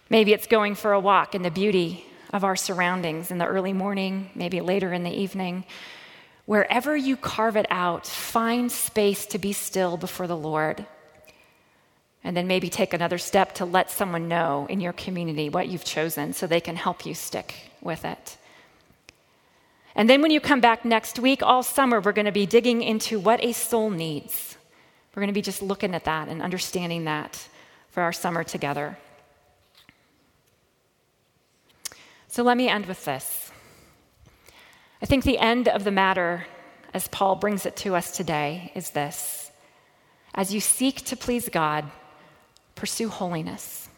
Maybe 0.09 0.33
it's 0.33 0.47
going 0.47 0.75
for 0.75 0.93
a 0.93 0.99
walk 0.99 1.35
in 1.35 1.43
the 1.43 1.51
beauty 1.51 2.05
of 2.33 2.43
our 2.43 2.55
surroundings 2.55 3.31
in 3.31 3.37
the 3.37 3.45
early 3.45 3.73
morning, 3.73 4.29
maybe 4.35 4.61
later 4.61 4.91
in 4.91 5.03
the 5.03 5.11
evening. 5.11 5.65
Wherever 6.45 6.95
you 6.95 7.15
carve 7.17 7.57
it 7.57 7.67
out, 7.69 8.07
find 8.07 8.71
space 8.71 9.25
to 9.27 9.37
be 9.37 9.53
still 9.53 9.97
before 9.97 10.27
the 10.27 10.37
Lord 10.37 10.85
and 12.27 12.35
then 12.35 12.45
maybe 12.45 12.69
take 12.69 12.93
another 12.93 13.17
step 13.17 13.55
to 13.55 13.63
let 13.63 13.89
someone 13.89 14.27
know 14.27 14.67
in 14.69 14.81
your 14.81 14.91
community 14.91 15.47
what 15.47 15.69
you've 15.69 15.85
chosen 15.85 16.33
so 16.33 16.45
they 16.45 16.59
can 16.59 16.75
help 16.75 17.05
you 17.05 17.13
stick 17.13 17.55
with 17.81 18.03
it. 18.03 18.37
And 19.97 20.09
then 20.09 20.21
when 20.21 20.31
you 20.31 20.39
come 20.39 20.61
back 20.61 20.85
next 20.85 21.19
week, 21.19 21.43
all 21.43 21.63
summer, 21.63 21.99
we're 21.99 22.13
going 22.13 22.25
to 22.25 22.31
be 22.31 22.45
digging 22.45 22.81
into 22.81 23.19
what 23.19 23.43
a 23.43 23.51
soul 23.51 23.89
needs. 23.89 24.55
We're 25.13 25.21
going 25.21 25.27
to 25.27 25.33
be 25.33 25.41
just 25.41 25.61
looking 25.61 25.95
at 25.95 26.05
that 26.05 26.29
and 26.29 26.41
understanding 26.41 27.03
that 27.05 27.49
for 27.89 28.03
our 28.03 28.13
summer 28.13 28.43
together. 28.43 28.97
So 32.27 32.43
let 32.43 32.55
me 32.55 32.69
end 32.69 32.85
with 32.85 33.03
this. 33.03 33.51
I 35.01 35.05
think 35.05 35.23
the 35.25 35.39
end 35.39 35.67
of 35.67 35.83
the 35.83 35.91
matter, 35.91 36.45
as 36.93 37.07
Paul 37.07 37.35
brings 37.35 37.65
it 37.65 37.75
to 37.77 37.95
us 37.95 38.15
today, 38.15 38.71
is 38.75 38.91
this. 38.91 39.51
As 40.33 40.53
you 40.53 40.61
seek 40.61 41.03
to 41.05 41.17
please 41.17 41.49
God, 41.49 41.89
Pursue 42.77 43.09
holiness. 43.09 43.89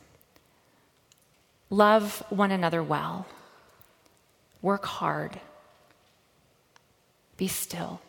Love 1.70 2.24
one 2.30 2.50
another 2.50 2.82
well. 2.82 3.28
Work 4.62 4.86
hard. 4.86 5.42
Be 7.40 7.48
still. 7.48 8.02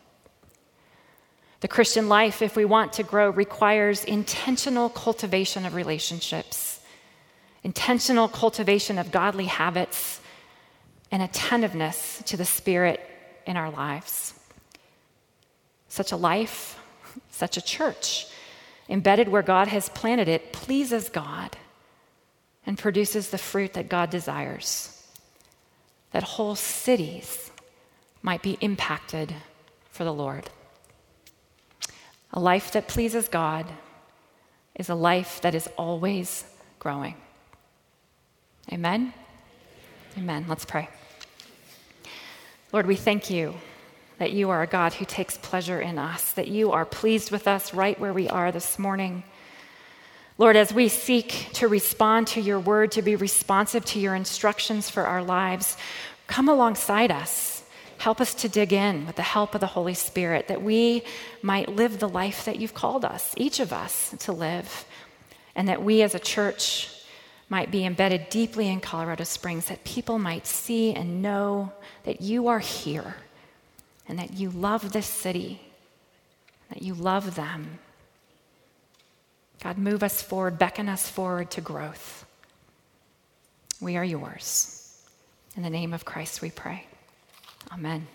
The 1.61 1.69
Christian 1.69 2.09
life, 2.09 2.41
if 2.41 2.57
we 2.57 2.65
want 2.65 2.91
to 2.93 3.03
grow, 3.03 3.29
requires 3.29 4.03
intentional 4.03 4.89
cultivation 4.89 5.65
of 5.65 5.73
relationships, 5.73 6.81
intentional 7.63 8.27
cultivation 8.27 8.97
of 8.97 9.09
godly 9.09 9.45
habits, 9.45 10.19
and 11.11 11.23
attentiveness 11.23 12.21
to 12.25 12.35
the 12.35 12.43
Spirit 12.43 12.99
in 13.47 13.55
our 13.55 13.71
lives. 13.71 14.33
Such 15.87 16.11
a 16.11 16.17
life, 16.17 16.77
such 17.29 17.55
a 17.55 17.61
church 17.61 18.27
embedded 18.89 19.29
where 19.29 19.41
God 19.41 19.69
has 19.69 19.87
planted 19.87 20.27
it, 20.27 20.51
pleases 20.51 21.07
God 21.07 21.55
and 22.65 22.77
produces 22.77 23.29
the 23.29 23.37
fruit 23.37 23.73
that 23.73 23.87
God 23.87 24.09
desires. 24.09 25.07
That 26.11 26.23
whole 26.23 26.55
cities 26.55 27.50
might 28.21 28.41
be 28.41 28.57
impacted 28.61 29.33
for 29.89 30.03
the 30.03 30.13
Lord. 30.13 30.49
A 32.33 32.39
life 32.39 32.71
that 32.73 32.87
pleases 32.87 33.27
God 33.27 33.65
is 34.75 34.89
a 34.89 34.95
life 34.95 35.41
that 35.41 35.55
is 35.55 35.67
always 35.77 36.45
growing. 36.79 37.15
Amen? 38.71 39.13
Amen. 40.17 40.45
Let's 40.47 40.65
pray. 40.65 40.89
Lord, 42.71 42.87
we 42.87 42.95
thank 42.95 43.29
you 43.29 43.53
that 44.17 44.31
you 44.31 44.49
are 44.49 44.61
a 44.61 44.67
God 44.67 44.93
who 44.93 45.03
takes 45.03 45.37
pleasure 45.37 45.81
in 45.81 45.97
us, 45.97 46.31
that 46.33 46.47
you 46.47 46.71
are 46.71 46.85
pleased 46.85 47.31
with 47.31 47.47
us 47.47 47.73
right 47.73 47.99
where 47.99 48.13
we 48.13 48.29
are 48.29 48.51
this 48.51 48.77
morning. 48.77 49.23
Lord, 50.37 50.55
as 50.55 50.73
we 50.73 50.87
seek 50.87 51.49
to 51.53 51.67
respond 51.67 52.27
to 52.27 52.41
your 52.41 52.59
word, 52.59 52.93
to 52.93 53.01
be 53.01 53.15
responsive 53.15 53.83
to 53.85 53.99
your 53.99 54.15
instructions 54.15 54.89
for 54.89 55.05
our 55.05 55.23
lives, 55.23 55.75
come 56.27 56.49
alongside 56.49 57.11
us. 57.11 57.60
Help 58.01 58.19
us 58.19 58.33
to 58.33 58.49
dig 58.49 58.73
in 58.73 59.05
with 59.05 59.15
the 59.15 59.21
help 59.21 59.53
of 59.53 59.61
the 59.61 59.67
Holy 59.67 59.93
Spirit 59.93 60.47
that 60.47 60.63
we 60.63 61.03
might 61.43 61.69
live 61.69 61.99
the 61.99 62.09
life 62.09 62.45
that 62.45 62.57
you've 62.57 62.73
called 62.73 63.05
us, 63.05 63.31
each 63.37 63.59
of 63.59 63.71
us, 63.71 64.15
to 64.21 64.31
live, 64.31 64.85
and 65.53 65.67
that 65.67 65.83
we 65.83 66.01
as 66.01 66.15
a 66.15 66.19
church 66.19 66.89
might 67.47 67.69
be 67.69 67.85
embedded 67.85 68.27
deeply 68.31 68.69
in 68.69 68.79
Colorado 68.79 69.23
Springs, 69.23 69.65
that 69.65 69.83
people 69.83 70.17
might 70.17 70.47
see 70.47 70.95
and 70.95 71.21
know 71.21 71.71
that 72.03 72.21
you 72.21 72.47
are 72.47 72.57
here 72.57 73.17
and 74.07 74.17
that 74.17 74.33
you 74.33 74.49
love 74.49 74.93
this 74.93 75.05
city, 75.05 75.61
that 76.69 76.81
you 76.81 76.95
love 76.95 77.35
them. 77.35 77.77
God, 79.63 79.77
move 79.77 80.01
us 80.01 80.23
forward, 80.23 80.57
beckon 80.57 80.89
us 80.89 81.07
forward 81.07 81.51
to 81.51 81.61
growth. 81.61 82.25
We 83.79 83.95
are 83.95 84.03
yours. 84.03 84.91
In 85.55 85.61
the 85.61 85.69
name 85.69 85.93
of 85.93 86.03
Christ 86.03 86.41
we 86.41 86.49
pray. 86.49 86.87
Amen. 87.73 88.07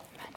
Amen. 0.00 0.34